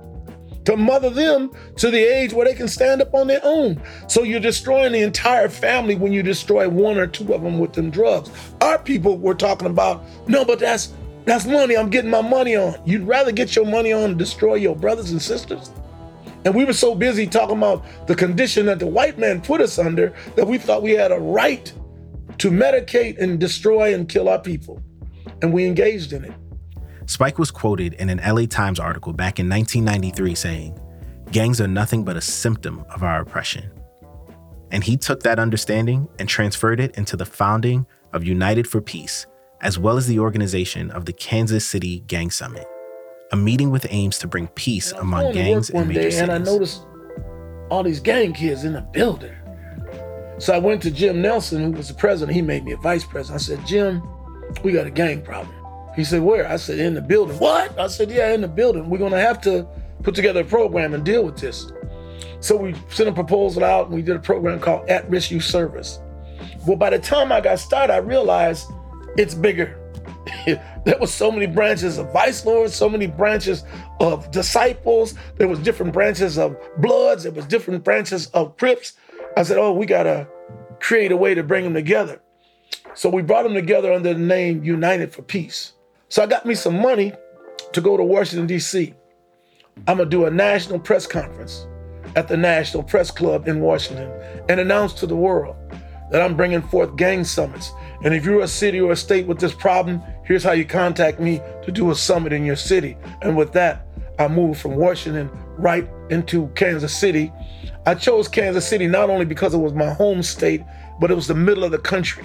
to 0.66 0.76
mother 0.76 1.11
them 1.11 1.50
to 1.76 1.90
the 1.90 1.99
age 1.99 2.32
where 2.32 2.46
they 2.46 2.54
can 2.54 2.68
stand 2.68 3.00
up 3.00 3.14
on 3.14 3.28
their 3.28 3.40
own. 3.42 3.80
So 4.08 4.23
you're 4.23 4.40
destroying 4.40 4.92
the 4.92 5.02
entire 5.02 5.49
family 5.49 5.94
when 5.94 6.12
you 6.12 6.23
destroy 6.23 6.68
one 6.68 6.99
or 6.99 7.06
two 7.06 7.32
of 7.32 7.42
them 7.42 7.58
with 7.58 7.73
them 7.73 7.90
drugs. 7.90 8.30
Our 8.61 8.78
people 8.78 9.16
were 9.16 9.35
talking 9.35 9.68
about, 9.68 10.04
no, 10.28 10.44
but 10.44 10.58
that's 10.58 10.92
that's 11.25 11.44
money. 11.44 11.76
I'm 11.76 11.90
getting 11.90 12.11
my 12.11 12.20
money 12.20 12.54
on. 12.54 12.76
You'd 12.85 13.02
rather 13.02 13.32
get 13.32 13.56
your 13.56 13.66
money 13.66 13.92
on 13.92 14.11
and 14.11 14.18
destroy 14.18 14.54
your 14.54 14.76
brothers 14.76 15.11
and 15.11 15.20
sisters? 15.20 15.73
And 16.44 16.54
we 16.54 16.64
were 16.64 16.73
so 16.73 16.94
busy 16.94 17.26
talking 17.26 17.56
about 17.56 17.85
the 18.06 18.14
condition 18.14 18.66
that 18.66 18.78
the 18.78 18.87
white 18.87 19.18
man 19.18 19.40
put 19.40 19.61
us 19.61 19.78
under 19.78 20.14
that 20.37 20.46
we 20.46 20.58
thought 20.58 20.82
we 20.82 20.92
had 20.92 21.11
a 21.11 21.18
right 21.18 21.73
to 22.38 22.50
medicate 22.50 23.19
and 23.19 23.40
destroy 23.40 23.93
and 23.95 24.08
kill 24.08 24.28
our 24.28 24.38
people. 24.38 24.80
And 25.43 25.52
we 25.52 25.64
engaged 25.64 26.12
in 26.12 26.25
it. 26.25 26.34
Spike 27.06 27.38
was 27.38 27.52
quoted 27.52 27.95
in 27.95 28.10
an 28.10 28.21
LA 28.26 28.47
Times 28.47 28.80
article 28.80 29.12
back 29.12 29.38
in 29.38 29.49
1993 29.49 30.34
saying, 30.34 30.80
Gangs 31.30 31.60
are 31.60 31.69
nothing 31.69 32.04
but 32.04 32.16
a 32.16 32.21
symptom 32.21 32.84
of 32.90 33.02
our 33.02 33.21
oppression. 33.21 33.71
And 34.73 34.82
he 34.82 34.97
took 34.97 35.23
that 35.23 35.38
understanding 35.38 36.08
and 36.19 36.28
transferred 36.28 36.80
it 36.80 36.97
into 36.97 37.16
the 37.16 37.25
founding 37.25 37.86
of 38.12 38.25
United 38.25 38.66
for 38.66 38.80
Peace, 38.80 39.26
as 39.60 39.78
well 39.78 39.97
as 39.97 40.08
the 40.08 40.19
organization 40.19 40.90
of 40.90 41.04
the 41.04 41.12
Kansas 41.12 41.64
City 41.64 42.00
Gang 42.00 42.30
Summit, 42.30 42.66
a 43.32 43.36
meeting 43.36 43.71
with 43.71 43.86
aims 43.90 44.19
to 44.19 44.26
bring 44.26 44.49
peace 44.49 44.90
among 44.92 45.32
gangs 45.32 45.71
and 45.71 45.86
major 45.86 46.00
day, 46.00 46.10
cities. 46.10 46.21
And 46.21 46.32
I 46.32 46.38
noticed 46.38 46.86
all 47.71 47.84
these 47.84 48.00
gang 48.00 48.32
kids 48.32 48.64
in 48.64 48.73
the 48.73 48.80
building. 48.80 49.34
So 50.38 50.52
I 50.52 50.58
went 50.58 50.82
to 50.82 50.90
Jim 50.90 51.23
Nelson, 51.23 51.62
who 51.62 51.71
was 51.71 51.88
the 51.88 51.95
president. 51.95 52.34
He 52.34 52.42
made 52.42 52.64
me 52.64 52.73
a 52.73 52.76
vice 52.76 53.04
president. 53.04 53.40
I 53.40 53.45
said, 53.45 53.66
Jim, 53.66 54.02
we 54.62 54.73
got 54.73 54.86
a 54.86 54.90
gang 54.90 55.23
problem. 55.23 55.55
He 55.97 56.04
said, 56.04 56.21
Where? 56.21 56.47
I 56.47 56.56
said, 56.56 56.78
In 56.78 56.95
the 56.95 57.00
building. 57.00 57.39
What? 57.39 57.76
I 57.78 57.89
said, 57.89 58.11
Yeah, 58.11 58.32
in 58.32 58.43
the 58.43 58.49
building. 58.49 58.89
We're 58.89 58.99
going 58.99 59.13
to 59.13 59.21
have 59.21 59.41
to 59.43 59.67
put 60.02 60.15
together 60.15 60.41
a 60.41 60.45
program 60.45 60.95
and 60.95 61.04
deal 61.04 61.25
with 61.25 61.39
this. 61.39 61.73
So 62.41 62.54
we 62.56 62.75
sent 62.91 63.09
a 63.09 63.13
proposal 63.13 63.65
out 63.65 63.87
and 63.87 63.95
we 63.95 64.02
did 64.02 64.15
a 64.15 64.21
program 64.21 64.61
called 64.61 64.89
At 64.89 65.09
Risk 65.11 65.30
Youth 65.30 65.45
Service. 65.45 65.99
Well, 66.67 66.76
by 66.76 66.91
the 66.91 66.99
time 66.99 67.32
I 67.32 67.41
got 67.41 67.59
started, 67.59 67.95
I 67.95 67.99
realized 67.99 68.71
it's 69.17 69.35
bigger. 69.35 69.80
there 70.47 70.99
was 71.00 71.13
so 71.13 71.30
many 71.30 71.47
branches 71.47 71.99
of 71.99 72.13
vice 72.13 72.45
lords, 72.45 72.75
so 72.75 72.89
many 72.89 73.06
branches 73.06 73.65
of 74.00 74.30
disciples. 74.30 75.15
There 75.37 75.49
was 75.49 75.59
different 75.61 75.93
branches 75.93 76.37
of 76.37 76.56
bloods. 76.78 77.23
There 77.23 77.32
was 77.32 77.47
different 77.47 77.85
branches 77.85 78.26
of 78.28 78.56
crips. 78.56 78.95
I 79.37 79.45
said, 79.45 79.56
oh, 79.56 79.73
we 79.73 79.87
gotta 79.87 80.28
create 80.80 81.13
a 81.13 81.17
way 81.17 81.35
to 81.35 81.43
bring 81.43 81.65
them 81.65 81.75
together. 81.75 82.21
So 82.95 83.09
we 83.09 83.23
brought 83.23 83.45
them 83.45 83.54
together 83.54 83.93
under 83.93 84.13
the 84.13 84.21
name 84.21 84.65
United 84.65 85.13
for 85.13 85.23
Peace. 85.23 85.73
So 86.08 86.23
I 86.23 86.26
got 86.26 86.47
me 86.47 86.54
some 86.54 86.80
money 86.80 87.12
to 87.73 87.80
go 87.80 87.97
to 87.97 88.02
Washington, 88.04 88.47
D.C. 88.47 88.95
I'm 89.88 89.99
gonna 89.99 90.08
do 90.08 90.26
a 90.26 90.30
national 90.30 90.78
press 90.78 91.06
conference 91.06 91.66
at 92.14 92.28
the 92.28 92.36
National 92.36 92.82
Press 92.82 93.10
Club 93.10 93.49
in 93.49 93.60
Washington 93.60 94.10
and 94.49 94.60
announce 94.60 94.92
to 94.95 95.06
the 95.06 95.16
world 95.16 95.56
that 96.12 96.23
I'm 96.23 96.36
bringing 96.36 96.62
forth 96.62 96.97
gang 96.97 97.25
summits. 97.25 97.73
And 98.04 98.14
if 98.14 98.25
you're 98.25 98.42
a 98.42 98.49
city 98.49 98.80
or 98.80 98.92
a 98.92 98.97
state 98.97 99.26
with 99.26 99.40
this 99.40 99.52
problem, 99.52 100.00
here's 100.25 100.45
how 100.45 100.52
you 100.52 100.64
contact 100.64 101.19
me 101.19 101.40
to 101.64 101.73
do 101.73 101.90
a 101.90 101.95
summit 101.97 102.32
in 102.32 102.45
your 102.45 102.56
city. 102.56 102.97
And 103.23 103.36
with 103.36 103.52
that, 103.54 103.84
I 104.21 104.28
moved 104.28 104.60
from 104.60 104.76
Washington 104.76 105.28
right 105.58 105.88
into 106.10 106.47
Kansas 106.54 106.97
City. 106.97 107.32
I 107.84 107.97
chose 107.97 108.28
Kansas 108.28 108.66
City 108.66 108.86
not 108.86 109.10
only 109.10 109.25
because 109.25 109.54
it 109.54 109.58
was 109.58 109.73
my 109.73 109.92
home 109.92 110.23
state, 110.23 110.62
but 111.00 111.10
it 111.10 111.14
was 111.14 111.26
the 111.26 111.34
middle 111.34 111.64
of 111.64 111.73
the 111.73 111.78
country. 111.78 112.25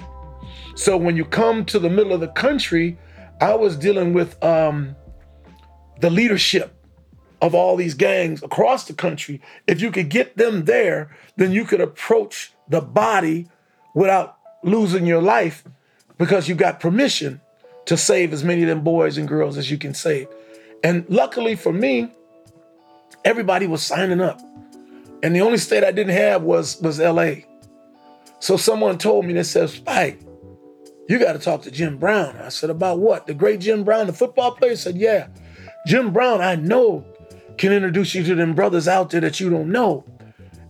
So 0.76 0.96
when 0.96 1.16
you 1.16 1.24
come 1.24 1.64
to 1.66 1.80
the 1.80 1.90
middle 1.90 2.12
of 2.12 2.20
the 2.20 2.28
country, 2.28 2.96
I 3.40 3.54
was 3.54 3.76
dealing 3.76 4.12
with 4.12 4.42
um, 4.42 4.94
the 6.00 6.10
leadership 6.10 6.74
of 7.40 7.54
all 7.54 7.76
these 7.76 7.94
gangs 7.94 8.42
across 8.42 8.86
the 8.86 8.94
country. 8.94 9.40
If 9.66 9.80
you 9.80 9.90
could 9.90 10.08
get 10.08 10.36
them 10.36 10.64
there, 10.64 11.14
then 11.36 11.50
you 11.52 11.64
could 11.64 11.80
approach 11.80 12.52
the 12.68 12.80
body 12.80 13.48
without 13.94 14.38
losing 14.62 15.06
your 15.06 15.20
life 15.20 15.64
because 16.18 16.48
you 16.48 16.54
got 16.54 16.78
permission 16.78 17.40
to 17.86 17.96
save 17.96 18.32
as 18.32 18.44
many 18.44 18.62
of 18.62 18.68
them 18.68 18.82
boys 18.82 19.18
and 19.18 19.26
girls 19.26 19.58
as 19.58 19.70
you 19.70 19.76
can 19.76 19.92
save. 19.92 20.28
And 20.84 21.04
luckily 21.08 21.56
for 21.56 21.72
me, 21.72 22.08
everybody 23.24 23.66
was 23.66 23.82
signing 23.82 24.20
up. 24.20 24.40
And 25.22 25.34
the 25.34 25.40
only 25.40 25.58
state 25.58 25.84
I 25.84 25.92
didn't 25.92 26.14
have 26.14 26.42
was 26.42 26.80
was 26.80 26.98
LA. 26.98 27.34
So 28.40 28.56
someone 28.56 28.98
told 28.98 29.24
me 29.24 29.32
that 29.34 29.44
says, 29.44 29.74
Spike, 29.74 30.20
you 31.08 31.18
got 31.18 31.32
to 31.32 31.38
talk 31.38 31.62
to 31.62 31.70
Jim 31.70 31.98
Brown. 31.98 32.36
I 32.36 32.48
said, 32.48 32.70
about 32.70 32.98
what? 32.98 33.26
The 33.26 33.34
great 33.34 33.60
Jim 33.60 33.84
Brown, 33.84 34.06
the 34.06 34.12
football 34.12 34.52
player? 34.52 34.76
said, 34.76 34.96
yeah. 34.96 35.28
Jim 35.86 36.12
Brown, 36.12 36.40
I 36.40 36.54
know, 36.54 37.04
can 37.58 37.72
introduce 37.72 38.14
you 38.14 38.22
to 38.24 38.34
them 38.34 38.54
brothers 38.54 38.88
out 38.88 39.10
there 39.10 39.20
that 39.20 39.40
you 39.40 39.50
don't 39.50 39.70
know. 39.70 40.04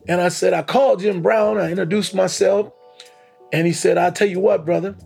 And 0.08 0.20
I 0.20 0.28
said, 0.28 0.52
I 0.52 0.62
called 0.62 1.00
Jim 1.00 1.22
Brown, 1.22 1.58
I 1.58 1.70
introduced 1.70 2.14
myself, 2.14 2.72
and 3.52 3.66
he 3.66 3.72
said, 3.72 3.98
I'll 3.98 4.12
tell 4.12 4.28
you 4.28 4.40
what, 4.40 4.64
brother. 4.64 4.96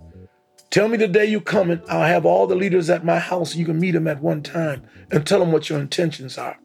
Tell 0.71 0.89
me 0.89 0.97
the 0.97 1.09
day 1.09 1.27
you 1.27 1.41
coming. 1.41 1.81
I'll 1.89 2.07
have 2.07 2.27
all 2.27 2.47
the 2.47 2.55
leaders 2.55 2.91
at 2.91 3.05
my 3.05 3.19
house. 3.19 3.55
You 3.55 3.65
can 3.65 3.79
meet 3.79 3.93
them 3.93 4.07
at 4.07 4.21
one 4.21 4.43
time 4.43 4.83
and 5.11 5.27
tell 5.27 5.41
them 5.41 5.53
what 5.53 5.71
your 5.71 5.79
intentions 5.79 6.37
are. 6.39 6.59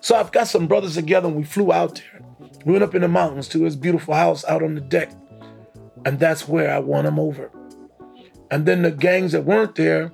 So 0.00 0.16
I've 0.16 0.32
got 0.32 0.48
some 0.48 0.68
brothers 0.68 0.94
together 0.94 1.28
and 1.28 1.36
we 1.36 1.44
flew 1.44 1.72
out 1.72 1.96
there. 1.96 2.22
We 2.64 2.72
went 2.72 2.84
up 2.84 2.94
in 2.94 3.02
the 3.02 3.08
mountains 3.08 3.48
to 3.48 3.64
his 3.64 3.76
beautiful 3.76 4.14
house 4.14 4.44
out 4.44 4.62
on 4.62 4.74
the 4.74 4.80
deck. 4.80 5.10
And 6.04 6.18
that's 6.18 6.48
where 6.48 6.70
I 6.70 6.78
won 6.78 7.04
him 7.04 7.18
over. 7.18 7.50
And 8.50 8.66
then 8.66 8.82
the 8.82 8.90
gangs 8.90 9.32
that 9.32 9.44
weren't 9.44 9.74
there, 9.74 10.12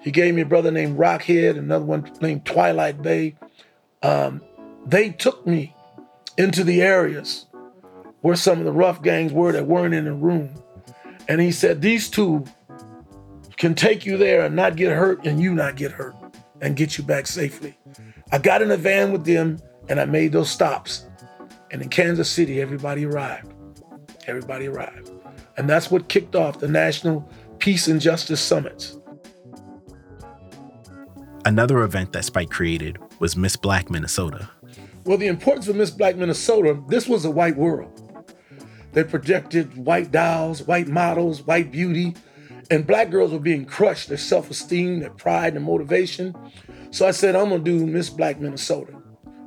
he 0.00 0.10
gave 0.10 0.34
me 0.34 0.42
a 0.42 0.46
brother 0.46 0.70
named 0.70 0.98
Rockhead, 0.98 1.58
another 1.58 1.84
one 1.84 2.10
named 2.20 2.44
Twilight 2.44 3.02
Bey. 3.02 3.36
Um, 4.02 4.42
they 4.86 5.10
took 5.10 5.46
me 5.46 5.74
into 6.38 6.64
the 6.64 6.82
areas 6.82 7.46
where 8.20 8.36
some 8.36 8.58
of 8.58 8.64
the 8.64 8.72
rough 8.72 9.02
gangs 9.02 9.32
were 9.32 9.52
that 9.52 9.66
weren't 9.66 9.94
in 9.94 10.04
the 10.04 10.12
room. 10.12 10.54
And 11.28 11.40
he 11.40 11.50
said, 11.50 11.82
These 11.82 12.08
two 12.08 12.44
can 13.56 13.74
take 13.74 14.06
you 14.06 14.16
there 14.16 14.44
and 14.44 14.54
not 14.54 14.76
get 14.76 14.92
hurt, 14.92 15.24
and 15.26 15.40
you 15.40 15.54
not 15.54 15.76
get 15.76 15.92
hurt 15.92 16.14
and 16.60 16.76
get 16.76 16.98
you 16.98 17.04
back 17.04 17.26
safely. 17.26 17.76
I 18.32 18.38
got 18.38 18.62
in 18.62 18.70
a 18.70 18.76
van 18.76 19.12
with 19.12 19.24
them 19.24 19.58
and 19.88 20.00
I 20.00 20.04
made 20.04 20.32
those 20.32 20.50
stops. 20.50 21.06
And 21.70 21.82
in 21.82 21.88
Kansas 21.88 22.30
City, 22.30 22.60
everybody 22.60 23.04
arrived. 23.04 23.52
Everybody 24.26 24.66
arrived. 24.66 25.10
And 25.56 25.68
that's 25.68 25.90
what 25.90 26.08
kicked 26.08 26.34
off 26.34 26.60
the 26.60 26.68
National 26.68 27.28
Peace 27.58 27.88
and 27.88 28.00
Justice 28.00 28.40
Summits. 28.40 28.98
Another 31.44 31.82
event 31.82 32.12
that 32.12 32.24
Spike 32.24 32.50
created 32.50 32.98
was 33.18 33.36
Miss 33.36 33.56
Black 33.56 33.90
Minnesota. 33.90 34.50
Well, 35.04 35.18
the 35.18 35.28
importance 35.28 35.68
of 35.68 35.76
Miss 35.76 35.90
Black 35.90 36.16
Minnesota, 36.16 36.82
this 36.88 37.06
was 37.08 37.24
a 37.24 37.30
white 37.30 37.56
world. 37.56 38.02
They 38.92 39.04
projected 39.04 39.76
white 39.76 40.10
dolls, 40.10 40.62
white 40.62 40.88
models, 40.88 41.42
white 41.42 41.70
beauty, 41.70 42.14
and 42.70 42.86
black 42.86 43.10
girls 43.10 43.30
were 43.32 43.38
being 43.38 43.64
crushed, 43.64 44.08
their 44.08 44.18
self 44.18 44.50
esteem, 44.50 45.00
their 45.00 45.10
pride, 45.10 45.54
and 45.54 45.64
motivation. 45.64 46.34
So 46.90 47.06
I 47.06 47.12
said, 47.12 47.36
I'm 47.36 47.50
gonna 47.50 47.62
do 47.62 47.86
Miss 47.86 48.10
Black 48.10 48.40
Minnesota 48.40 48.96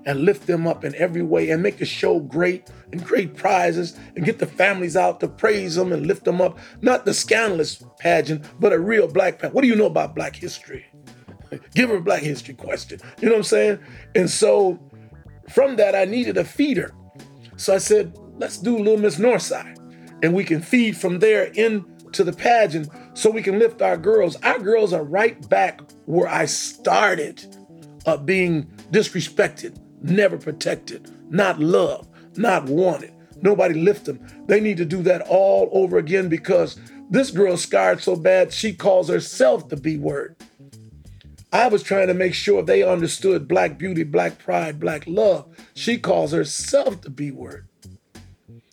and 0.06 0.22
lift 0.22 0.48
them 0.48 0.68
up 0.68 0.84
in 0.84 0.96
every 0.96 1.22
way 1.22 1.50
and 1.50 1.62
make 1.62 1.78
the 1.78 1.86
show 1.86 2.20
great 2.20 2.70
and 2.92 3.04
great 3.04 3.36
prizes 3.36 3.98
and 4.16 4.26
get 4.26 4.40
the 4.40 4.46
families 4.46 4.96
out 4.96 5.20
to 5.20 5.28
praise 5.28 5.76
them 5.76 5.92
and 5.92 6.08
lift 6.08 6.26
them 6.26 6.42
up. 6.42 6.58
Not 6.82 7.06
the 7.06 7.14
scandalous 7.14 7.84
pageant, 8.00 8.46
but 8.60 8.74
a 8.74 8.80
real 8.80 9.08
black 9.08 9.40
pageant. 9.40 9.54
What 9.54 9.62
do 9.62 9.68
you 9.68 9.76
know 9.76 9.86
about 9.86 10.16
black 10.16 10.36
history? 10.36 10.86
Give 11.74 11.90
her 11.90 11.98
a 11.98 12.02
black 12.02 12.22
history 12.22 12.54
question. 12.54 13.00
You 13.20 13.28
know 13.28 13.34
what 13.34 13.40
I'm 13.40 13.44
saying? 13.44 13.80
And 14.16 14.30
so 14.30 14.80
from 15.50 15.76
that, 15.78 15.96
I 15.96 16.06
needed 16.06 16.38
a 16.38 16.44
feeder. 16.44 16.94
So 17.58 17.74
I 17.74 17.80
said, 17.80 18.18
let's 18.38 18.58
do 18.58 18.78
Little 18.78 18.98
Miss 18.98 19.18
Northside. 19.18 19.78
And 20.24 20.34
we 20.34 20.44
can 20.44 20.62
feed 20.62 20.98
from 20.98 21.20
there 21.20 21.46
into 21.46 22.24
the 22.24 22.34
pageant 22.34 22.90
so 23.14 23.30
we 23.30 23.42
can 23.42 23.60
lift 23.60 23.82
our 23.82 23.98
girls. 23.98 24.36
Our 24.38 24.60
girls 24.60 24.94
are 24.94 25.04
right 25.04 25.48
back 25.50 25.82
where 26.06 26.28
I 26.28 26.46
started 26.46 27.56
uh, 28.06 28.18
being 28.18 28.66
disrespected, 28.92 29.78
never 30.02 30.38
protected, 30.38 31.10
not 31.32 31.60
loved, 31.60 32.10
not 32.38 32.66
wanted. 32.66 33.14
Nobody 33.42 33.76
lift 33.76 34.06
them. 34.06 34.20
They 34.48 34.60
need 34.60 34.78
to 34.78 34.86
do 34.86 35.02
that 35.04 35.22
all 35.22 35.70
over 35.72 35.98
again 35.98 36.30
because 36.30 36.78
this 37.10 37.32
girl's 37.32 37.62
scarred 37.62 38.02
so 38.02 38.16
bad 38.16 38.54
she 38.54 38.74
calls 38.74 39.08
herself 39.08 39.70
the 39.70 39.78
B 39.78 39.98
word. 39.98 40.36
I 41.52 41.68
was 41.68 41.82
trying 41.82 42.08
to 42.08 42.14
make 42.14 42.36
sure 42.36 42.62
they 42.62 42.84
understood 42.84 43.48
black 43.48 43.78
beauty, 43.78 44.04
black 44.04 44.38
pride, 44.38 44.80
black 44.80 45.06
love. 45.08 45.48
She 45.74 45.98
calls 45.98 46.32
herself 46.32 47.02
the 47.02 47.10
B 47.10 47.32
word. 47.32 47.68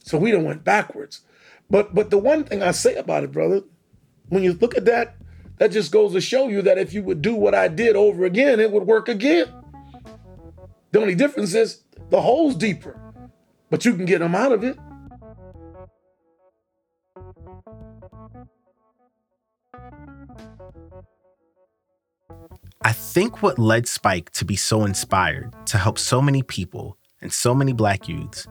So 0.02 0.18
we 0.18 0.30
don't 0.30 0.44
went 0.44 0.64
backwards. 0.64 1.22
But 1.70 1.94
but 1.94 2.10
the 2.10 2.18
one 2.18 2.44
thing 2.44 2.62
I 2.62 2.72
say 2.72 2.94
about 2.94 3.24
it, 3.24 3.32
brother, 3.32 3.62
when 4.28 4.42
you 4.42 4.52
look 4.52 4.76
at 4.76 4.84
that, 4.84 5.16
that 5.58 5.72
just 5.72 5.90
goes 5.90 6.12
to 6.12 6.20
show 6.20 6.48
you 6.48 6.62
that 6.62 6.78
if 6.78 6.92
you 6.92 7.02
would 7.02 7.22
do 7.22 7.34
what 7.34 7.54
I 7.54 7.68
did 7.68 7.96
over 7.96 8.24
again, 8.24 8.60
it 8.60 8.70
would 8.70 8.86
work 8.86 9.08
again. 9.08 9.48
The 10.96 11.02
only 11.02 11.14
difference 11.14 11.52
is 11.52 11.82
the 12.08 12.22
hole's 12.22 12.56
deeper, 12.56 12.98
but 13.68 13.84
you 13.84 13.94
can 13.94 14.06
get 14.06 14.20
them 14.20 14.34
out 14.34 14.50
of 14.50 14.64
it. 14.64 14.78
I 22.82 22.92
think 22.92 23.42
what 23.42 23.58
led 23.58 23.86
Spike 23.86 24.30
to 24.30 24.46
be 24.46 24.56
so 24.56 24.86
inspired 24.86 25.52
to 25.66 25.76
help 25.76 25.98
so 25.98 26.22
many 26.22 26.42
people 26.42 26.96
and 27.20 27.30
so 27.30 27.54
many 27.54 27.74
black 27.74 28.08
youths, 28.08 28.46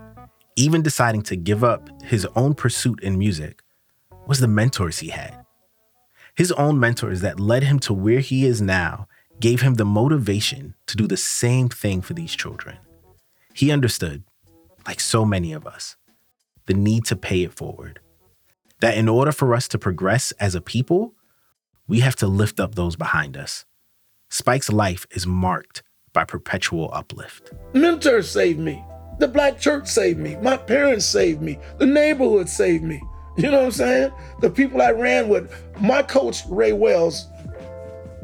even 0.55 0.83
deciding 0.83 1.23
to 1.23 1.35
give 1.35 1.63
up 1.63 1.89
his 2.03 2.27
own 2.35 2.53
pursuit 2.53 3.01
in 3.01 3.17
music, 3.17 3.63
was 4.27 4.39
the 4.39 4.47
mentors 4.47 4.99
he 4.99 5.09
had. 5.09 5.43
His 6.35 6.51
own 6.51 6.79
mentors 6.79 7.21
that 7.21 7.39
led 7.39 7.63
him 7.63 7.79
to 7.79 7.93
where 7.95 8.19
he 8.19 8.45
is 8.45 8.61
now 8.61 9.07
gave 9.39 9.61
him 9.61 9.75
the 9.75 9.85
motivation 9.85 10.75
to 10.87 10.97
do 10.97 11.07
the 11.07 11.17
same 11.17 11.69
thing 11.69 12.01
for 12.01 12.13
these 12.13 12.35
children. 12.35 12.77
He 13.53 13.71
understood, 13.71 14.23
like 14.87 14.99
so 14.99 15.25
many 15.25 15.53
of 15.53 15.65
us, 15.65 15.95
the 16.65 16.73
need 16.73 17.05
to 17.05 17.15
pay 17.15 17.43
it 17.43 17.53
forward. 17.53 17.99
That 18.81 18.97
in 18.97 19.07
order 19.07 19.31
for 19.31 19.53
us 19.53 19.67
to 19.69 19.77
progress 19.77 20.31
as 20.33 20.55
a 20.55 20.61
people, 20.61 21.13
we 21.87 21.99
have 21.99 22.15
to 22.17 22.27
lift 22.27 22.59
up 22.59 22.75
those 22.75 22.95
behind 22.95 23.37
us. 23.37 23.65
Spike's 24.29 24.71
life 24.71 25.05
is 25.11 25.27
marked 25.27 25.83
by 26.11 26.25
perpetual 26.25 26.89
uplift. 26.93 27.51
Mentors 27.73 28.29
saved 28.29 28.59
me. 28.59 28.83
The 29.19 29.27
black 29.27 29.59
church 29.59 29.87
saved 29.87 30.19
me. 30.19 30.35
My 30.37 30.57
parents 30.57 31.05
saved 31.05 31.41
me. 31.41 31.57
The 31.77 31.85
neighborhood 31.85 32.49
saved 32.49 32.83
me. 32.83 33.01
You 33.37 33.51
know 33.51 33.59
what 33.59 33.65
I'm 33.65 33.71
saying? 33.71 34.11
The 34.41 34.49
people 34.49 34.81
I 34.81 34.91
ran 34.91 35.29
with, 35.29 35.53
my 35.79 36.01
coach, 36.01 36.41
Ray 36.49 36.73
Wells, 36.73 37.27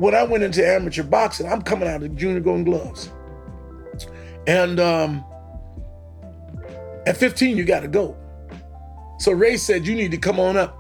when 0.02 0.16
I 0.16 0.24
went 0.24 0.44
into 0.44 0.68
amateur 0.68 1.04
boxing, 1.04 1.48
I'm 1.48 1.62
coming 1.62 1.88
out 1.88 2.02
of 2.02 2.16
junior 2.16 2.40
golden 2.40 2.64
gloves. 2.64 3.12
And 4.48 4.80
um, 4.80 5.24
at 7.06 7.18
15, 7.18 7.56
you 7.56 7.64
got 7.66 7.82
to 7.82 7.88
go. 7.88 8.18
So 9.20 9.32
Ray 9.32 9.58
said, 9.58 9.86
You 9.86 9.94
need 9.94 10.10
to 10.10 10.18
come 10.18 10.40
on 10.40 10.58
up 10.58 10.76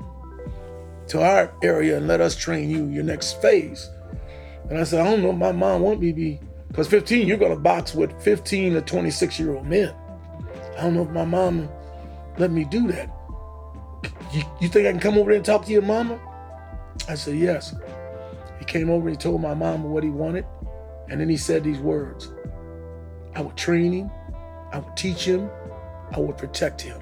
to 1.10 1.22
our 1.22 1.54
area 1.62 1.98
and 1.98 2.08
let 2.08 2.20
us 2.20 2.36
train 2.36 2.72
you 2.72 2.88
your 2.88 3.04
next 3.04 3.40
phase. 3.44 3.92
And 4.72 4.80
I 4.80 4.84
said, 4.84 5.06
I 5.06 5.12
don't 5.12 5.22
know 5.22 5.32
my 5.34 5.52
mom 5.52 5.82
want 5.82 6.00
me 6.00 6.08
to 6.08 6.14
be, 6.16 6.40
because 6.70 6.88
15, 6.88 7.28
you're 7.28 7.38
going 7.38 7.54
to 7.54 7.60
box 7.60 7.94
with 7.94 8.20
15 8.24 8.74
to 8.74 8.82
26 8.82 9.40
year 9.40 9.54
old 9.54 9.68
men. 9.68 9.94
I 10.80 10.82
don't 10.82 10.96
know 10.96 11.04
if 11.04 11.12
my 11.12 11.26
mom 11.26 11.70
let 12.40 12.50
me 12.50 12.66
do 12.66 12.88
that. 12.88 13.08
You, 14.34 14.42
you 14.62 14.68
think 14.68 14.88
I 14.88 14.92
can 14.92 15.00
come 15.00 15.20
over 15.20 15.30
there 15.30 15.38
and 15.38 15.46
talk 15.46 15.66
to 15.66 15.72
your 15.72 15.84
mama? 15.84 16.20
I 17.08 17.14
said, 17.14 17.36
Yes. 17.38 17.76
He 18.62 18.66
came 18.66 18.92
over 18.92 19.08
and 19.08 19.18
he 19.18 19.20
told 19.20 19.42
my 19.42 19.56
mama 19.56 19.88
what 19.88 20.04
he 20.04 20.12
wanted. 20.12 20.46
And 21.10 21.20
then 21.20 21.28
he 21.28 21.36
said 21.36 21.64
these 21.64 21.80
words 21.80 22.32
I 23.34 23.42
would 23.42 23.58
train 23.58 23.92
him, 23.92 24.12
I 24.72 24.78
would 24.78 24.96
teach 24.96 25.26
him, 25.26 25.50
I 26.12 26.20
would 26.20 26.38
protect 26.38 26.80
him. 26.80 27.02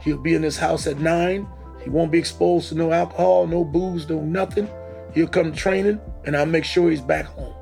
He'll 0.00 0.16
be 0.16 0.32
in 0.32 0.42
his 0.42 0.56
house 0.56 0.86
at 0.86 0.98
nine. 0.98 1.46
He 1.82 1.90
won't 1.90 2.10
be 2.10 2.18
exposed 2.18 2.70
to 2.70 2.74
no 2.74 2.90
alcohol, 2.90 3.46
no 3.46 3.66
booze, 3.66 4.08
no 4.08 4.22
nothing. 4.22 4.66
He'll 5.12 5.28
come 5.28 5.52
training, 5.52 6.00
and 6.24 6.34
I'll 6.34 6.46
make 6.46 6.64
sure 6.64 6.88
he's 6.88 7.02
back 7.02 7.26
home. 7.26 7.54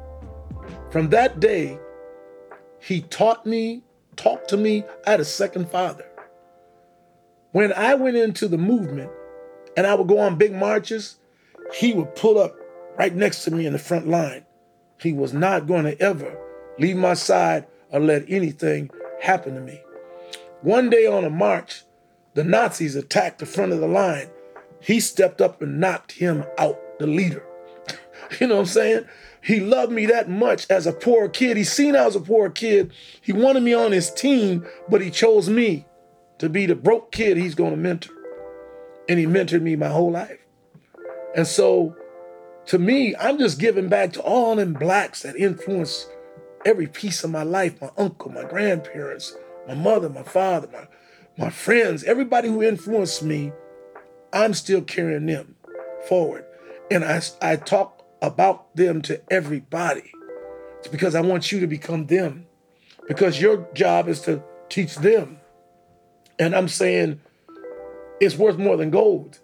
From 0.90 1.08
that 1.08 1.40
day, 1.40 1.80
he 2.78 3.00
taught 3.00 3.44
me, 3.44 3.82
talked 4.14 4.48
to 4.50 4.56
me. 4.56 4.84
I 5.04 5.10
had 5.10 5.20
a 5.20 5.24
second 5.24 5.68
father. 5.68 6.06
When 7.50 7.72
I 7.72 7.94
went 7.94 8.16
into 8.16 8.46
the 8.46 8.58
movement 8.58 9.10
and 9.76 9.84
I 9.84 9.94
would 9.94 10.06
go 10.06 10.20
on 10.20 10.38
big 10.38 10.52
marches, 10.52 11.16
he 11.74 11.92
would 11.92 12.14
pull 12.14 12.38
up 12.38 12.54
right 13.00 13.14
next 13.14 13.44
to 13.44 13.50
me 13.50 13.64
in 13.64 13.72
the 13.72 13.78
front 13.78 14.06
line. 14.06 14.44
He 15.00 15.14
was 15.14 15.32
not 15.32 15.66
going 15.66 15.84
to 15.84 15.98
ever 16.02 16.36
leave 16.78 16.98
my 16.98 17.14
side 17.14 17.66
or 17.88 17.98
let 17.98 18.26
anything 18.28 18.90
happen 19.22 19.54
to 19.54 19.60
me. 19.62 19.80
One 20.60 20.90
day 20.90 21.06
on 21.06 21.24
a 21.24 21.30
march, 21.30 21.84
the 22.34 22.44
Nazis 22.44 22.96
attacked 22.96 23.38
the 23.38 23.46
front 23.46 23.72
of 23.72 23.80
the 23.80 23.88
line. 23.88 24.28
He 24.82 25.00
stepped 25.00 25.40
up 25.40 25.62
and 25.62 25.80
knocked 25.80 26.12
him 26.12 26.44
out, 26.58 26.78
the 26.98 27.06
leader. 27.06 27.42
you 28.38 28.46
know 28.46 28.56
what 28.56 28.60
I'm 28.60 28.66
saying? 28.66 29.06
He 29.42 29.60
loved 29.60 29.92
me 29.92 30.04
that 30.04 30.28
much 30.28 30.66
as 30.68 30.86
a 30.86 30.92
poor 30.92 31.26
kid. 31.30 31.56
He 31.56 31.64
seen 31.64 31.96
I 31.96 32.04
was 32.04 32.16
a 32.16 32.20
poor 32.20 32.50
kid. 32.50 32.92
He 33.22 33.32
wanted 33.32 33.62
me 33.62 33.72
on 33.72 33.92
his 33.92 34.10
team, 34.10 34.66
but 34.90 35.00
he 35.00 35.10
chose 35.10 35.48
me 35.48 35.86
to 36.36 36.50
be 36.50 36.66
the 36.66 36.74
broke 36.74 37.12
kid 37.12 37.38
he's 37.38 37.54
going 37.54 37.70
to 37.70 37.78
mentor. 37.78 38.12
And 39.08 39.18
he 39.18 39.24
mentored 39.24 39.62
me 39.62 39.74
my 39.74 39.88
whole 39.88 40.10
life. 40.10 40.36
And 41.34 41.46
so 41.46 41.96
to 42.70 42.78
me, 42.78 43.16
I'm 43.16 43.36
just 43.36 43.58
giving 43.58 43.88
back 43.88 44.12
to 44.12 44.22
all 44.22 44.54
them 44.54 44.74
blacks 44.74 45.22
that 45.22 45.34
influenced 45.34 46.08
every 46.64 46.86
piece 46.86 47.24
of 47.24 47.30
my 47.32 47.42
life 47.42 47.82
my 47.82 47.90
uncle, 47.98 48.30
my 48.30 48.44
grandparents, 48.44 49.34
my 49.66 49.74
mother, 49.74 50.08
my 50.08 50.22
father, 50.22 50.68
my, 50.72 50.86
my 51.36 51.50
friends, 51.50 52.04
everybody 52.04 52.46
who 52.46 52.62
influenced 52.62 53.24
me. 53.24 53.50
I'm 54.32 54.54
still 54.54 54.82
carrying 54.82 55.26
them 55.26 55.56
forward. 56.06 56.44
And 56.92 57.04
I, 57.04 57.20
I 57.42 57.56
talk 57.56 58.04
about 58.22 58.76
them 58.76 59.02
to 59.02 59.20
everybody. 59.32 60.12
It's 60.78 60.86
because 60.86 61.16
I 61.16 61.22
want 61.22 61.50
you 61.50 61.58
to 61.58 61.66
become 61.66 62.06
them. 62.06 62.46
Because 63.08 63.40
your 63.40 63.68
job 63.74 64.06
is 64.06 64.20
to 64.20 64.44
teach 64.68 64.94
them. 64.94 65.40
And 66.38 66.54
I'm 66.54 66.68
saying 66.68 67.20
it's 68.20 68.36
worth 68.36 68.58
more 68.58 68.76
than 68.76 68.90
gold. 68.90 69.40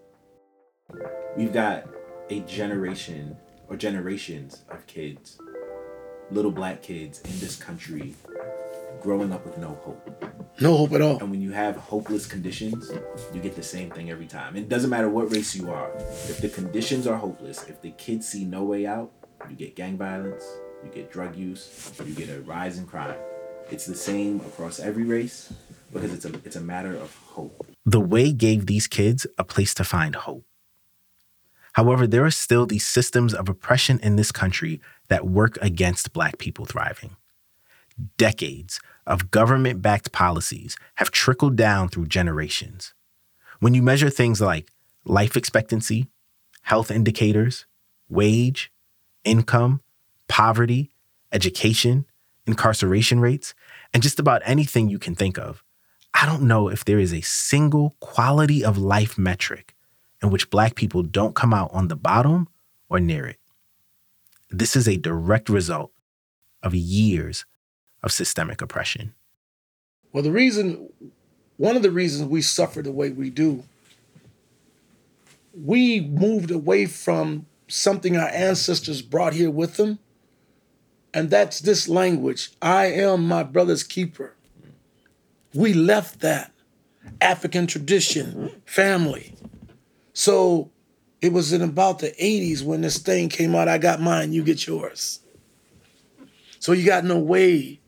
We've 1.36 1.52
got 1.52 1.95
a 2.30 2.40
generation 2.40 3.36
or 3.68 3.76
generations 3.76 4.64
of 4.70 4.86
kids, 4.86 5.38
little 6.30 6.50
black 6.50 6.82
kids 6.82 7.20
in 7.22 7.38
this 7.38 7.56
country 7.56 8.14
growing 9.00 9.32
up 9.32 9.44
with 9.44 9.58
no 9.58 9.68
hope. 9.82 10.24
No 10.60 10.76
hope 10.76 10.92
at 10.92 11.02
all. 11.02 11.18
And 11.18 11.30
when 11.30 11.42
you 11.42 11.52
have 11.52 11.76
hopeless 11.76 12.26
conditions, 12.26 12.90
you 13.32 13.40
get 13.40 13.54
the 13.54 13.62
same 13.62 13.90
thing 13.90 14.10
every 14.10 14.26
time. 14.26 14.56
It 14.56 14.68
doesn't 14.68 14.90
matter 14.90 15.08
what 15.08 15.30
race 15.30 15.54
you 15.54 15.70
are. 15.70 15.90
If 15.96 16.38
the 16.38 16.48
conditions 16.48 17.06
are 17.06 17.16
hopeless, 17.16 17.68
if 17.68 17.80
the 17.82 17.90
kids 17.92 18.26
see 18.26 18.44
no 18.44 18.64
way 18.64 18.86
out, 18.86 19.12
you 19.50 19.54
get 19.54 19.76
gang 19.76 19.98
violence, 19.98 20.44
you 20.82 20.90
get 20.90 21.10
drug 21.10 21.36
use, 21.36 21.92
you 22.04 22.14
get 22.14 22.30
a 22.30 22.40
rise 22.42 22.78
in 22.78 22.86
crime. 22.86 23.16
It's 23.70 23.86
the 23.86 23.94
same 23.94 24.40
across 24.40 24.80
every 24.80 25.04
race 25.04 25.52
because 25.92 26.12
it's 26.12 26.24
a 26.24 26.32
it's 26.44 26.56
a 26.56 26.60
matter 26.60 26.94
of 26.94 27.14
hope. 27.14 27.66
The 27.84 28.00
way 28.00 28.32
gave 28.32 28.66
these 28.66 28.86
kids 28.86 29.26
a 29.38 29.44
place 29.44 29.74
to 29.74 29.84
find 29.84 30.14
hope. 30.14 30.44
However, 31.76 32.06
there 32.06 32.24
are 32.24 32.30
still 32.30 32.64
these 32.64 32.86
systems 32.86 33.34
of 33.34 33.50
oppression 33.50 34.00
in 34.02 34.16
this 34.16 34.32
country 34.32 34.80
that 35.08 35.26
work 35.26 35.58
against 35.60 36.14
black 36.14 36.38
people 36.38 36.64
thriving. 36.64 37.16
Decades 38.16 38.80
of 39.06 39.30
government 39.30 39.82
backed 39.82 40.10
policies 40.10 40.78
have 40.94 41.10
trickled 41.10 41.54
down 41.54 41.90
through 41.90 42.06
generations. 42.06 42.94
When 43.60 43.74
you 43.74 43.82
measure 43.82 44.08
things 44.08 44.40
like 44.40 44.70
life 45.04 45.36
expectancy, 45.36 46.06
health 46.62 46.90
indicators, 46.90 47.66
wage, 48.08 48.72
income, 49.22 49.82
poverty, 50.28 50.92
education, 51.30 52.06
incarceration 52.46 53.20
rates, 53.20 53.52
and 53.92 54.02
just 54.02 54.18
about 54.18 54.40
anything 54.46 54.88
you 54.88 54.98
can 54.98 55.14
think 55.14 55.38
of, 55.38 55.62
I 56.14 56.24
don't 56.24 56.44
know 56.44 56.68
if 56.70 56.86
there 56.86 56.98
is 56.98 57.12
a 57.12 57.20
single 57.20 57.96
quality 58.00 58.64
of 58.64 58.78
life 58.78 59.18
metric 59.18 59.75
in 60.22 60.30
which 60.30 60.50
Black 60.50 60.74
people 60.74 61.02
don't 61.02 61.34
come 61.34 61.52
out 61.52 61.70
on 61.72 61.88
the 61.88 61.96
bottom 61.96 62.48
or 62.88 63.00
near 63.00 63.26
it. 63.26 63.38
This 64.50 64.76
is 64.76 64.86
a 64.86 64.96
direct 64.96 65.48
result 65.48 65.92
of 66.62 66.74
years 66.74 67.44
of 68.02 68.12
systemic 68.12 68.60
oppression. 68.60 69.14
Well, 70.12 70.22
the 70.22 70.32
reason, 70.32 70.88
one 71.56 71.76
of 71.76 71.82
the 71.82 71.90
reasons 71.90 72.28
we 72.28 72.42
suffer 72.42 72.82
the 72.82 72.92
way 72.92 73.10
we 73.10 73.30
do, 73.30 73.64
we 75.52 76.00
moved 76.00 76.50
away 76.50 76.86
from 76.86 77.46
something 77.68 78.16
our 78.16 78.28
ancestors 78.28 79.02
brought 79.02 79.32
here 79.32 79.50
with 79.50 79.76
them, 79.76 79.98
and 81.12 81.30
that's 81.30 81.60
this 81.60 81.88
language 81.88 82.50
I 82.62 82.86
am 82.86 83.26
my 83.26 83.42
brother's 83.42 83.82
keeper. 83.82 84.34
We 85.54 85.72
left 85.72 86.20
that 86.20 86.52
African 87.20 87.66
tradition, 87.66 88.50
family. 88.66 89.34
So 90.18 90.70
it 91.20 91.34
was 91.34 91.52
in 91.52 91.60
about 91.60 91.98
the 91.98 92.10
80s 92.12 92.62
when 92.62 92.80
this 92.80 92.96
thing 92.96 93.28
came 93.28 93.54
out 93.54 93.68
I 93.68 93.76
got 93.76 94.00
mine, 94.00 94.32
you 94.32 94.42
get 94.42 94.66
yours. 94.66 95.20
So 96.58 96.72
you 96.72 96.86
got 96.86 97.04
no 97.04 97.18
way. 97.18 97.80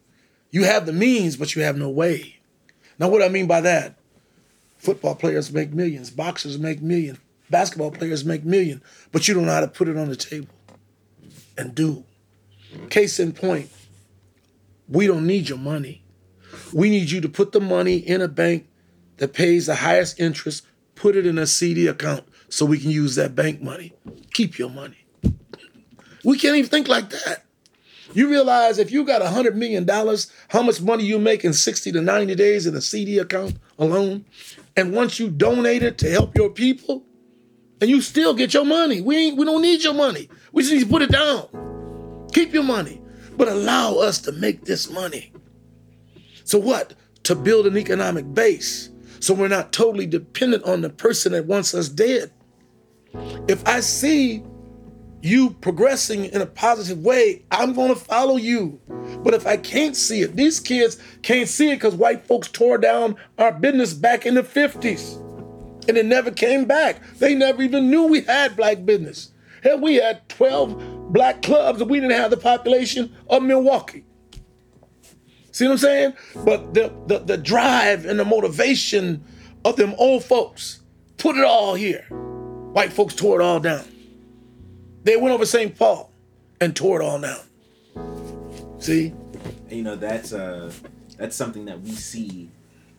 You 0.50 0.64
have 0.64 0.84
the 0.84 0.92
means, 0.92 1.38
but 1.38 1.56
you 1.56 1.62
have 1.62 1.78
no 1.78 1.88
way. 1.88 2.36
Now, 2.98 3.08
what 3.08 3.22
I 3.22 3.30
mean 3.30 3.46
by 3.46 3.62
that, 3.62 3.98
football 4.76 5.14
players 5.14 5.50
make 5.50 5.72
millions, 5.72 6.10
boxers 6.10 6.58
make 6.58 6.82
millions, 6.82 7.18
basketball 7.48 7.92
players 7.92 8.26
make 8.26 8.44
millions, 8.44 8.82
but 9.10 9.26
you 9.26 9.32
don't 9.32 9.46
know 9.46 9.52
how 9.52 9.60
to 9.60 9.66
put 9.66 9.88
it 9.88 9.96
on 9.96 10.10
the 10.10 10.16
table 10.16 10.54
and 11.56 11.74
do. 11.74 12.04
Case 12.90 13.18
in 13.18 13.32
point, 13.32 13.70
we 14.86 15.06
don't 15.06 15.26
need 15.26 15.48
your 15.48 15.56
money. 15.56 16.02
We 16.74 16.90
need 16.90 17.10
you 17.10 17.22
to 17.22 17.28
put 17.30 17.52
the 17.52 17.60
money 17.60 17.96
in 17.96 18.20
a 18.20 18.28
bank 18.28 18.68
that 19.16 19.32
pays 19.32 19.64
the 19.64 19.76
highest 19.76 20.20
interest, 20.20 20.66
put 20.98 21.16
it 21.16 21.26
in 21.26 21.38
a 21.38 21.46
CD 21.46 21.87
account 21.87 22.24
so 22.48 22.66
we 22.66 22.78
can 22.78 22.90
use 22.90 23.14
that 23.14 23.34
bank 23.34 23.62
money. 23.62 23.92
Keep 24.32 24.58
your 24.58 24.70
money. 24.70 25.04
We 26.24 26.38
can't 26.38 26.56
even 26.56 26.68
think 26.68 26.88
like 26.88 27.11
that. 27.11 27.44
You 28.14 28.28
realize 28.28 28.78
if 28.78 28.90
you 28.90 29.04
got 29.04 29.20
$100 29.20 29.54
million, 29.54 29.87
how 30.48 30.62
much 30.62 30.80
money 30.80 31.04
you 31.04 31.18
make 31.18 31.44
in 31.44 31.52
60 31.52 31.92
to 31.92 32.00
90 32.00 32.34
days 32.34 32.66
in 32.66 32.74
a 32.74 32.80
CD 32.80 33.18
account 33.18 33.56
alone? 33.78 34.24
And 34.76 34.94
once 34.94 35.20
you 35.20 35.30
donate 35.30 35.82
it 35.82 35.98
to 35.98 36.11
help 36.11 36.37
your 36.37 36.50
people, 36.50 37.04
and 37.80 37.88
you 37.88 38.00
still 38.00 38.34
get 38.34 38.54
your 38.54 38.64
money. 38.64 39.00
We 39.00 39.16
ain't, 39.16 39.37
we 39.37 39.44
don't 39.44 39.62
need 39.62 39.84
your 39.84 39.94
money. 39.94 40.28
We 40.52 40.62
just 40.62 40.74
need 40.74 40.82
to 40.82 40.88
put 40.88 41.02
it 41.02 41.12
down. 41.12 42.26
Keep 42.32 42.52
your 42.52 42.64
money, 42.64 43.00
but 43.37 43.48
allow 43.48 43.94
us 43.94 44.18
to 44.22 44.32
make 44.32 44.64
this 44.64 44.90
money. 44.90 45.32
So 46.44 46.58
what? 46.58 46.94
To 47.24 47.34
build 47.34 47.66
an 47.66 47.76
economic 47.76 48.32
base 48.34 48.90
so 49.20 49.35
we're 49.35 49.48
not 49.48 49.72
totally 49.72 50.07
dependent 50.07 50.64
on 50.64 50.81
the 50.81 50.90
person 50.90 51.33
that 51.33 51.46
wants 51.46 51.74
us 51.74 51.88
dead. 51.88 52.33
If 53.48 53.66
I 53.66 53.81
see 53.81 54.42
you 55.22 55.50
progressing 55.50 56.26
in 56.26 56.40
a 56.40 56.46
positive 56.46 56.98
way, 56.98 57.44
I'm 57.50 57.72
going 57.72 57.88
to 57.88 57.96
follow 57.96 58.37
you. 58.37 58.81
But 59.22 59.35
if 59.35 59.46
I 59.46 59.57
can't 59.57 59.96
see 59.96 60.22
it, 60.22 60.37
these 60.37 60.61
kids 60.61 60.98
can't 61.22 61.48
see 61.48 61.70
it 61.70 61.76
because 61.76 61.94
white 61.94 62.26
folks 62.26 62.48
tore 62.48 62.78
down 62.78 63.16
our 63.38 63.52
business 63.52 63.94
back 63.94 64.26
in 64.26 64.35
the 64.35 64.42
50s 64.42 65.24
and 65.88 65.96
it 65.96 66.07
never 66.07 66.31
came 66.31 66.66
back. 66.66 67.02
They 67.18 67.35
never 67.35 67.62
even 67.62 67.90
knew 67.90 68.04
we 68.04 68.20
had 68.20 68.57
black 68.57 68.85
business. 68.85 69.33
Hell, 69.62 69.81
we 69.81 69.96
had 69.96 70.28
12 70.28 71.12
black 71.12 71.42
clubs 71.42 71.81
and 71.81 71.90
we 71.90 71.98
didn't 71.98 72.16
have 72.16 72.31
the 72.31 72.37
population 72.37 73.16
of 73.28 73.42
Milwaukee. 73.42 74.04
See 75.59 75.64
what 75.64 75.73
I'm 75.73 75.79
saying? 75.79 76.14
But 76.44 76.73
the, 76.73 76.92
the, 77.09 77.18
the 77.18 77.37
drive 77.37 78.07
and 78.07 78.16
the 78.16 78.25
motivation 78.25 79.25
of 79.64 79.75
them 79.75 79.92
old 79.99 80.23
folks 80.23 80.83
put 81.16 81.37
it 81.37 81.42
all 81.42 81.75
here. 81.75 82.03
White 82.12 82.92
folks 82.92 83.16
tore 83.16 83.40
it 83.40 83.42
all 83.42 83.59
down. 83.59 83.85
They 85.03 85.16
went 85.16 85.35
over 85.35 85.44
St. 85.44 85.77
Paul 85.77 86.12
and 86.61 86.77
tore 86.77 87.01
it 87.01 87.05
all 87.05 87.21
down. 87.21 87.40
See? 88.79 89.12
You 89.68 89.83
know, 89.83 89.97
that's 89.97 90.33
uh 90.33 90.71
that's 91.16 91.35
something 91.35 91.64
that 91.64 91.81
we 91.81 91.90
see 91.90 92.51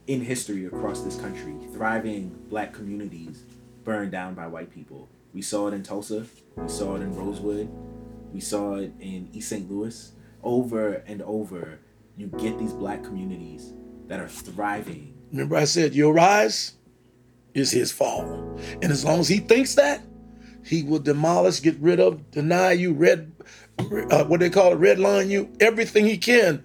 in 0.07 0.19
history 0.19 0.65
across 0.65 0.99
this 0.99 1.15
country. 1.15 1.55
Thriving 1.71 2.37
black 2.49 2.73
communities 2.73 3.43
burned 3.85 4.11
down 4.11 4.33
by 4.33 4.47
white 4.47 4.69
people. 4.69 5.07
We 5.33 5.41
saw 5.41 5.69
it 5.69 5.73
in 5.73 5.83
Tulsa, 5.83 6.25
we 6.57 6.67
saw 6.67 6.97
it 6.97 7.03
in 7.03 7.15
Rosewood, 7.15 7.69
we 8.33 8.41
saw 8.41 8.75
it 8.75 8.91
in 8.99 9.29
East 9.31 9.47
St. 9.47 9.71
Louis. 9.71 10.11
Over 10.43 11.03
and 11.05 11.21
over, 11.21 11.79
you 12.19 12.27
get 12.37 12.59
these 12.59 12.73
black 12.73 13.01
communities 13.01 13.73
that 14.07 14.19
are 14.19 14.27
thriving. 14.27 15.13
Remember, 15.31 15.55
I 15.55 15.63
said, 15.63 15.95
Your 15.95 16.13
rise 16.13 16.73
is 17.53 17.71
his 17.71 17.93
fall. 17.93 18.59
And 18.81 18.91
as 18.91 19.05
long 19.05 19.21
as 19.21 19.29
he 19.29 19.37
thinks 19.37 19.75
that, 19.75 20.01
he 20.65 20.83
will 20.83 20.99
demolish, 20.99 21.61
get 21.61 21.77
rid 21.79 22.01
of, 22.01 22.29
deny 22.31 22.73
you, 22.73 22.91
red, 22.91 23.31
uh, 24.11 24.25
what 24.25 24.41
they 24.41 24.49
call 24.49 24.73
it, 24.73 24.75
red 24.75 24.99
line 24.99 25.29
you, 25.29 25.49
everything 25.61 26.05
he 26.05 26.17
can 26.17 26.61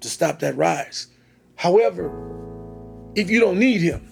to 0.00 0.08
stop 0.08 0.40
that 0.40 0.56
rise. 0.56 1.06
However, 1.54 2.10
if 3.14 3.30
you 3.30 3.38
don't 3.38 3.60
need 3.60 3.80
him, 3.80 4.08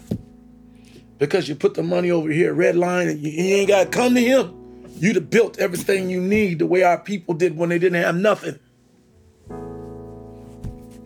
because 1.18 1.48
you 1.48 1.56
put 1.56 1.74
the 1.74 1.82
money 1.82 2.12
over 2.12 2.30
here, 2.30 2.54
red 2.54 2.76
line, 2.76 3.08
and 3.08 3.18
you 3.18 3.32
ain't 3.56 3.68
got 3.68 3.84
to 3.84 3.90
come 3.90 4.14
to 4.14 4.20
him, 4.20 4.86
you'd 4.94 5.16
have 5.16 5.28
built 5.28 5.58
everything 5.58 6.08
you 6.08 6.20
need 6.20 6.60
the 6.60 6.66
way 6.66 6.84
our 6.84 6.98
people 6.98 7.34
did 7.34 7.56
when 7.56 7.68
they 7.68 7.80
didn't 7.80 8.00
have 8.00 8.14
nothing. 8.14 8.60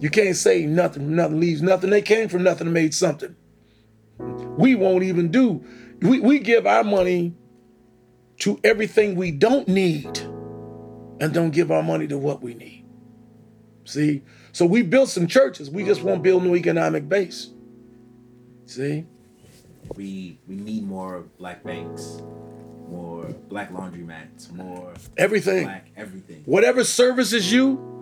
You 0.04 0.10
can't 0.10 0.36
say 0.36 0.66
nothing, 0.66 1.16
nothing 1.16 1.40
leaves 1.40 1.62
nothing. 1.62 1.88
They 1.88 2.02
came 2.02 2.28
from 2.28 2.42
nothing 2.42 2.66
and 2.66 2.74
made 2.74 2.92
something. 2.92 3.34
We 4.18 4.74
won't 4.74 5.02
even 5.02 5.30
do, 5.30 5.64
we, 6.02 6.20
we 6.20 6.40
give 6.40 6.66
our 6.66 6.84
money 6.84 7.34
to 8.40 8.60
everything 8.62 9.16
we 9.16 9.30
don't 9.30 9.66
need 9.66 10.18
and 11.20 11.32
don't 11.32 11.52
give 11.52 11.70
our 11.70 11.82
money 11.82 12.06
to 12.08 12.18
what 12.18 12.42
we 12.42 12.52
need. 12.52 12.84
See? 13.86 14.20
So 14.52 14.66
we 14.66 14.82
built 14.82 15.08
some 15.08 15.26
churches. 15.26 15.70
We 15.70 15.84
just 15.84 16.02
won't 16.02 16.22
build 16.22 16.44
no 16.44 16.54
economic 16.54 17.08
base. 17.08 17.48
See? 18.66 19.06
We 19.96 20.38
we 20.46 20.56
need 20.56 20.86
more 20.86 21.24
black 21.38 21.64
banks, 21.64 22.20
more 22.90 23.24
black 23.48 23.72
laundromats, 23.72 24.52
more 24.52 24.92
everything. 25.16 25.64
Black 25.64 25.88
everything. 25.96 26.42
Whatever 26.44 26.84
services 26.84 27.50
you, 27.50 27.93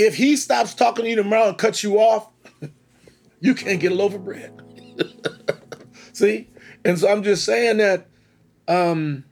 if 0.00 0.14
he 0.14 0.36
stops 0.36 0.74
talking 0.74 1.04
to 1.04 1.10
you 1.10 1.16
tomorrow 1.16 1.48
and 1.48 1.58
cuts 1.58 1.82
you 1.82 1.98
off, 1.98 2.28
you 3.40 3.54
can't 3.54 3.80
get 3.80 3.92
a 3.92 3.94
loaf 3.94 4.14
of 4.14 4.24
bread. 4.24 4.52
See? 6.12 6.48
And 6.84 6.98
so 6.98 7.10
I'm 7.10 7.22
just 7.22 7.44
saying 7.44 7.78
that 7.78 8.08
um, 8.68 9.24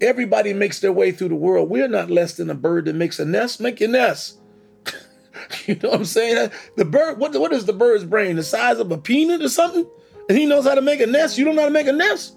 everybody 0.00 0.52
makes 0.52 0.80
their 0.80 0.92
way 0.92 1.12
through 1.12 1.28
the 1.28 1.34
world. 1.34 1.70
We're 1.70 1.88
not 1.88 2.10
less 2.10 2.36
than 2.36 2.50
a 2.50 2.54
bird 2.54 2.86
that 2.86 2.94
makes 2.94 3.18
a 3.18 3.24
nest. 3.24 3.60
Make 3.60 3.80
your 3.80 3.90
nest. 3.90 4.38
you 5.66 5.76
know 5.76 5.90
what 5.90 6.00
I'm 6.00 6.04
saying? 6.04 6.50
The 6.76 6.84
bird, 6.84 7.18
what, 7.18 7.34
what 7.36 7.52
is 7.52 7.66
the 7.66 7.72
bird's 7.72 8.04
brain? 8.04 8.36
The 8.36 8.42
size 8.42 8.78
of 8.78 8.90
a 8.90 8.98
peanut 8.98 9.42
or 9.42 9.48
something? 9.48 9.86
And 10.28 10.38
he 10.38 10.46
knows 10.46 10.64
how 10.64 10.74
to 10.74 10.82
make 10.82 11.00
a 11.00 11.06
nest. 11.06 11.38
You 11.38 11.44
don't 11.44 11.54
know 11.54 11.62
how 11.62 11.68
to 11.68 11.72
make 11.72 11.86
a 11.86 11.92
nest? 11.92 12.36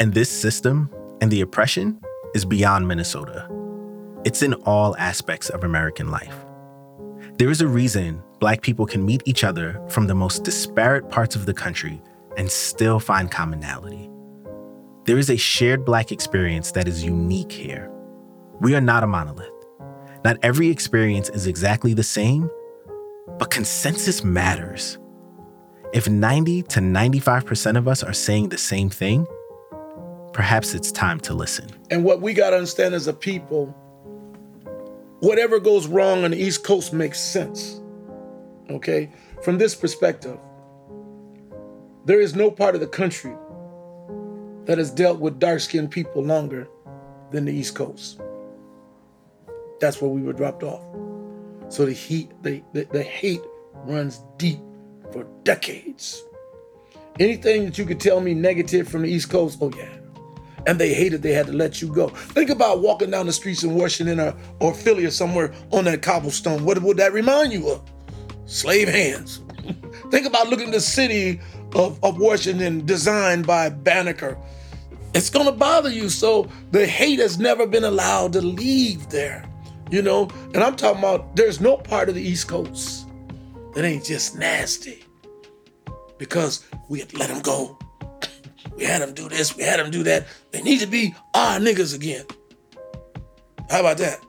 And 0.00 0.14
this 0.14 0.30
system 0.30 0.90
and 1.20 1.30
the 1.30 1.40
oppression 1.40 2.00
is 2.34 2.44
beyond 2.44 2.88
Minnesota. 2.88 3.46
It's 4.24 4.42
in 4.42 4.54
all 4.54 4.96
aspects 4.98 5.50
of 5.50 5.64
American 5.64 6.12
life. 6.12 6.34
There 7.38 7.50
is 7.50 7.60
a 7.60 7.66
reason 7.66 8.22
Black 8.38 8.62
people 8.62 8.86
can 8.86 9.04
meet 9.04 9.20
each 9.24 9.42
other 9.42 9.80
from 9.88 10.06
the 10.06 10.14
most 10.14 10.44
disparate 10.44 11.10
parts 11.10 11.34
of 11.34 11.44
the 11.44 11.52
country 11.52 12.00
and 12.36 12.48
still 12.48 13.00
find 13.00 13.32
commonality. 13.32 14.08
There 15.06 15.18
is 15.18 15.28
a 15.28 15.36
shared 15.36 15.84
Black 15.84 16.12
experience 16.12 16.70
that 16.70 16.86
is 16.86 17.02
unique 17.02 17.50
here. 17.50 17.90
We 18.60 18.76
are 18.76 18.80
not 18.80 19.02
a 19.02 19.08
monolith. 19.08 19.50
Not 20.24 20.38
every 20.44 20.68
experience 20.68 21.28
is 21.30 21.48
exactly 21.48 21.92
the 21.92 22.04
same, 22.04 22.48
but 23.40 23.50
consensus 23.50 24.22
matters. 24.22 24.98
If 25.92 26.08
90 26.08 26.62
to 26.62 26.78
95% 26.78 27.76
of 27.76 27.88
us 27.88 28.04
are 28.04 28.12
saying 28.12 28.50
the 28.50 28.58
same 28.58 28.88
thing, 28.88 29.26
perhaps 30.32 30.74
it's 30.74 30.92
time 30.92 31.18
to 31.20 31.34
listen. 31.34 31.68
And 31.90 32.04
what 32.04 32.20
we 32.20 32.34
got 32.34 32.50
to 32.50 32.56
understand 32.56 32.94
as 32.94 33.08
a 33.08 33.12
people, 33.12 33.74
whatever 35.22 35.60
goes 35.60 35.86
wrong 35.86 36.24
on 36.24 36.32
the 36.32 36.36
East 36.36 36.64
Coast 36.64 36.92
makes 36.92 37.18
sense. 37.18 37.80
Okay? 38.68 39.10
From 39.42 39.56
this 39.56 39.74
perspective, 39.74 40.38
there 42.04 42.20
is 42.20 42.34
no 42.34 42.50
part 42.50 42.74
of 42.74 42.80
the 42.80 42.88
country 42.88 43.34
that 44.64 44.78
has 44.78 44.90
dealt 44.90 45.20
with 45.20 45.38
dark 45.38 45.60
skinned 45.60 45.92
people 45.92 46.22
longer 46.22 46.68
than 47.30 47.44
the 47.44 47.52
East 47.52 47.76
Coast. 47.76 48.20
That's 49.80 50.02
where 50.02 50.10
we 50.10 50.22
were 50.22 50.32
dropped 50.32 50.64
off. 50.64 50.82
So 51.68 51.86
the 51.86 51.92
heat, 51.92 52.30
the, 52.42 52.62
the, 52.72 52.84
the 52.84 53.02
hate 53.02 53.42
runs 53.84 54.22
deep 54.38 54.58
for 55.12 55.24
decades. 55.44 56.20
Anything 57.20 57.66
that 57.66 57.78
you 57.78 57.84
could 57.84 58.00
tell 58.00 58.20
me 58.20 58.34
negative 58.34 58.88
from 58.88 59.02
the 59.02 59.08
East 59.08 59.30
Coast, 59.30 59.58
oh 59.60 59.70
yeah. 59.76 60.01
And 60.66 60.78
they 60.78 60.94
hated 60.94 61.22
they 61.22 61.32
had 61.32 61.46
to 61.46 61.52
let 61.52 61.82
you 61.82 61.92
go. 61.92 62.08
Think 62.08 62.50
about 62.50 62.80
walking 62.80 63.10
down 63.10 63.26
the 63.26 63.32
streets 63.32 63.64
in 63.64 63.74
Washington 63.74 64.20
or, 64.20 64.34
or 64.60 64.74
Philly 64.74 65.04
or 65.04 65.10
somewhere 65.10 65.52
on 65.70 65.84
that 65.84 66.02
cobblestone. 66.02 66.64
What 66.64 66.80
would 66.82 66.96
that 66.98 67.12
remind 67.12 67.52
you 67.52 67.70
of? 67.70 67.82
Slave 68.46 68.88
hands. 68.88 69.40
Think 70.10 70.26
about 70.26 70.48
looking 70.48 70.68
at 70.68 70.72
the 70.72 70.80
city 70.80 71.40
of, 71.74 72.02
of 72.04 72.18
Washington 72.18 72.84
designed 72.84 73.46
by 73.46 73.70
Banneker. 73.70 74.38
It's 75.14 75.30
gonna 75.30 75.52
bother 75.52 75.90
you. 75.90 76.08
So 76.08 76.48
the 76.70 76.86
hate 76.86 77.18
has 77.18 77.38
never 77.38 77.66
been 77.66 77.84
allowed 77.84 78.32
to 78.34 78.40
leave 78.40 79.08
there. 79.10 79.48
You 79.90 80.00
know, 80.00 80.28
and 80.54 80.64
I'm 80.64 80.74
talking 80.76 81.00
about 81.00 81.36
there's 81.36 81.60
no 81.60 81.76
part 81.76 82.08
of 82.08 82.14
the 82.14 82.22
East 82.22 82.48
Coast 82.48 83.06
that 83.74 83.84
ain't 83.84 84.04
just 84.04 84.36
nasty. 84.36 85.04
Because 86.18 86.64
we 86.88 87.00
had 87.00 87.12
let 87.14 87.28
them 87.28 87.42
go. 87.42 87.78
We 88.76 88.84
had 88.84 89.02
them 89.02 89.12
do 89.12 89.28
this, 89.28 89.54
we 89.54 89.64
had 89.64 89.80
them 89.80 89.90
do 89.90 90.02
that. 90.04 90.26
They 90.52 90.62
need 90.62 90.80
to 90.80 90.86
be 90.86 91.14
our 91.34 91.58
niggas 91.58 91.94
again. 91.94 92.26
How 93.70 93.80
about 93.80 93.98
that? 93.98 94.20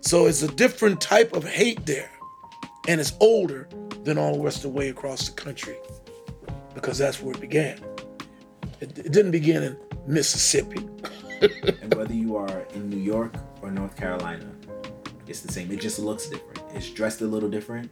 So 0.00 0.26
it's 0.26 0.42
a 0.42 0.48
different 0.48 1.00
type 1.00 1.34
of 1.34 1.44
hate 1.44 1.84
there. 1.84 2.10
And 2.88 3.00
it's 3.00 3.12
older 3.20 3.68
than 4.04 4.16
all 4.16 4.36
the 4.36 4.42
rest 4.42 4.58
of 4.58 4.62
the 4.62 4.68
way 4.70 4.88
across 4.88 5.28
the 5.28 5.34
country. 5.34 5.76
Because 6.74 6.96
that's 6.96 7.20
where 7.20 7.34
it 7.34 7.40
began. 7.40 7.78
It, 8.80 8.98
it 8.98 9.12
didn't 9.12 9.32
begin 9.32 9.62
in 9.62 9.76
Mississippi. 10.06 10.88
and 11.82 11.94
whether 11.94 12.14
you 12.14 12.36
are 12.36 12.66
in 12.74 12.88
New 12.88 12.96
York 12.96 13.34
or 13.60 13.70
North 13.70 13.96
Carolina, 13.96 14.50
it's 15.26 15.40
the 15.40 15.52
same. 15.52 15.70
It 15.70 15.80
just 15.80 15.98
looks 15.98 16.26
different. 16.26 16.62
It's 16.74 16.88
dressed 16.88 17.20
a 17.20 17.26
little 17.26 17.50
different, 17.50 17.90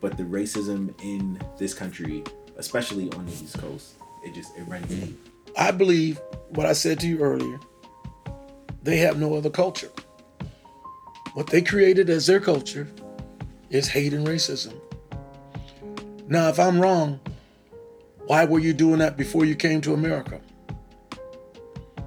but 0.00 0.16
the 0.16 0.24
racism 0.24 1.00
in 1.02 1.40
this 1.58 1.74
country, 1.74 2.24
especially 2.56 3.12
on 3.12 3.26
the 3.26 3.32
East 3.32 3.58
Coast, 3.58 3.94
it 4.24 4.34
just 4.34 4.56
it 4.56 4.64
runs 4.64 4.86
deep. 4.88 5.29
I 5.60 5.72
believe 5.72 6.18
what 6.48 6.64
I 6.64 6.72
said 6.72 6.98
to 7.00 7.06
you 7.06 7.18
earlier. 7.18 7.60
They 8.82 8.96
have 8.96 9.18
no 9.18 9.34
other 9.34 9.50
culture. 9.50 9.90
What 11.34 11.48
they 11.48 11.60
created 11.60 12.08
as 12.08 12.26
their 12.26 12.40
culture 12.40 12.88
is 13.68 13.86
hate 13.86 14.14
and 14.14 14.26
racism. 14.26 14.80
Now, 16.28 16.48
if 16.48 16.58
I'm 16.58 16.80
wrong, 16.80 17.20
why 18.26 18.46
were 18.46 18.58
you 18.58 18.72
doing 18.72 19.00
that 19.00 19.18
before 19.18 19.44
you 19.44 19.54
came 19.54 19.82
to 19.82 19.92
America? 19.92 20.40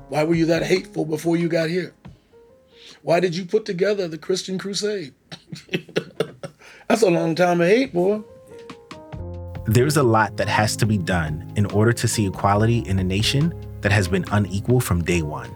Why 0.09 0.23
were 0.23 0.35
you 0.35 0.47
that 0.47 0.63
hateful 0.63 1.05
before 1.05 1.37
you 1.37 1.47
got 1.47 1.69
here? 1.69 1.93
Why 3.03 3.19
did 3.19 3.35
you 3.35 3.45
put 3.45 3.65
together 3.65 4.07
the 4.07 4.17
Christian 4.17 4.57
Crusade? 4.57 5.13
That's 6.87 7.03
a 7.03 7.09
long 7.09 7.35
time 7.35 7.61
of 7.61 7.67
hate, 7.67 7.93
boy. 7.93 8.23
There's 9.65 9.95
a 9.95 10.03
lot 10.03 10.35
that 10.37 10.49
has 10.49 10.75
to 10.77 10.85
be 10.85 10.97
done 10.97 11.51
in 11.55 11.65
order 11.67 11.93
to 11.93 12.07
see 12.07 12.27
equality 12.27 12.79
in 12.79 12.99
a 12.99 13.03
nation 13.03 13.53
that 13.79 13.93
has 13.93 14.09
been 14.09 14.25
unequal 14.31 14.81
from 14.81 15.03
day 15.03 15.21
one. 15.21 15.51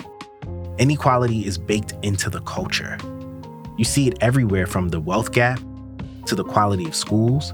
Inequality 0.77 1.45
is 1.45 1.57
baked 1.57 1.93
into 2.03 2.29
the 2.29 2.39
culture. 2.41 2.97
You 3.77 3.83
see 3.83 4.07
it 4.07 4.17
everywhere 4.21 4.65
from 4.65 4.89
the 4.89 4.99
wealth 4.99 5.33
gap 5.33 5.59
to 6.25 6.35
the 6.35 6.43
quality 6.43 6.85
of 6.85 6.95
schools 6.95 7.53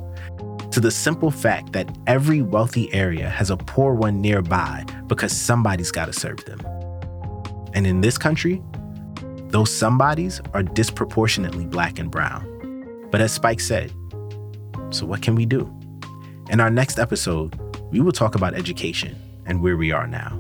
to 0.74 0.80
the 0.80 0.90
simple 0.90 1.30
fact 1.30 1.72
that 1.74 1.96
every 2.08 2.42
wealthy 2.42 2.92
area 2.94 3.30
has 3.30 3.52
a 3.52 3.58
poor 3.58 3.94
one 3.94 4.22
nearby 4.22 4.84
because 5.08 5.32
somebody's 5.32 5.92
got 5.92 6.06
to 6.06 6.14
serve 6.14 6.44
them. 6.46 6.60
And 7.74 7.86
in 7.86 8.02
this 8.02 8.18
country, 8.18 8.62
those 9.50 9.72
somebodies 9.72 10.42
are 10.54 10.64
disproportionately 10.64 11.66
black 11.66 12.00
and 12.00 12.10
brown. 12.10 13.08
But 13.12 13.22
as 13.22 13.32
Spike 13.32 13.60
said, 13.60 13.92
so 14.90 15.06
what 15.06 15.22
can 15.22 15.36
we 15.36 15.46
do? 15.46 15.72
In 16.50 16.60
our 16.60 16.70
next 16.70 17.00
episode, 17.00 17.58
we 17.92 18.02
will 18.02 18.12
talk 18.12 18.36
about 18.36 18.54
education 18.54 19.16
and 19.46 19.62
where 19.62 19.78
we 19.78 19.92
are 19.92 20.06
now. 20.06 20.38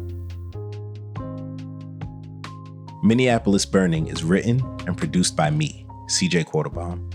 Minneapolis 3.04 3.66
Burning 3.66 4.08
is 4.08 4.24
written 4.24 4.62
and 4.86 4.98
produced 4.98 5.36
by 5.36 5.50
me, 5.50 5.86
CJ 6.08 6.46
Quartlbaum. 6.46 7.10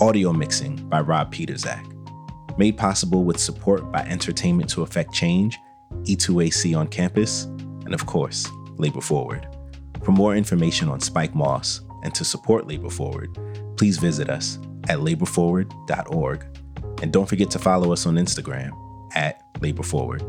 Audio 0.00 0.32
mixing 0.32 0.76
by 0.88 1.00
Rob 1.00 1.32
Peterzak. 1.32 1.86
Made 2.58 2.78
possible 2.78 3.24
with 3.24 3.38
support 3.38 3.92
by 3.92 4.00
Entertainment 4.00 4.70
to 4.70 4.82
Affect 4.82 5.12
Change, 5.12 5.58
E2AC 6.04 6.76
on 6.76 6.88
campus, 6.88 7.44
and 7.84 7.92
of 7.92 8.06
course, 8.06 8.48
Labor 8.78 9.02
Forward. 9.02 9.46
For 10.02 10.12
more 10.12 10.34
information 10.34 10.88
on 10.88 11.00
Spike 11.00 11.34
Moss 11.34 11.82
and 12.02 12.14
to 12.14 12.24
support 12.24 12.66
Labor 12.66 12.90
Forward, 12.90 13.38
please 13.76 13.98
visit 13.98 14.30
us 14.30 14.58
at 14.88 14.98
laborforward.org. 14.98 16.59
And 17.02 17.12
don't 17.12 17.28
forget 17.28 17.50
to 17.52 17.58
follow 17.58 17.92
us 17.92 18.06
on 18.06 18.16
Instagram 18.16 18.70
at 19.14 19.42
Labor 19.60 19.82
Forward. 19.82 20.22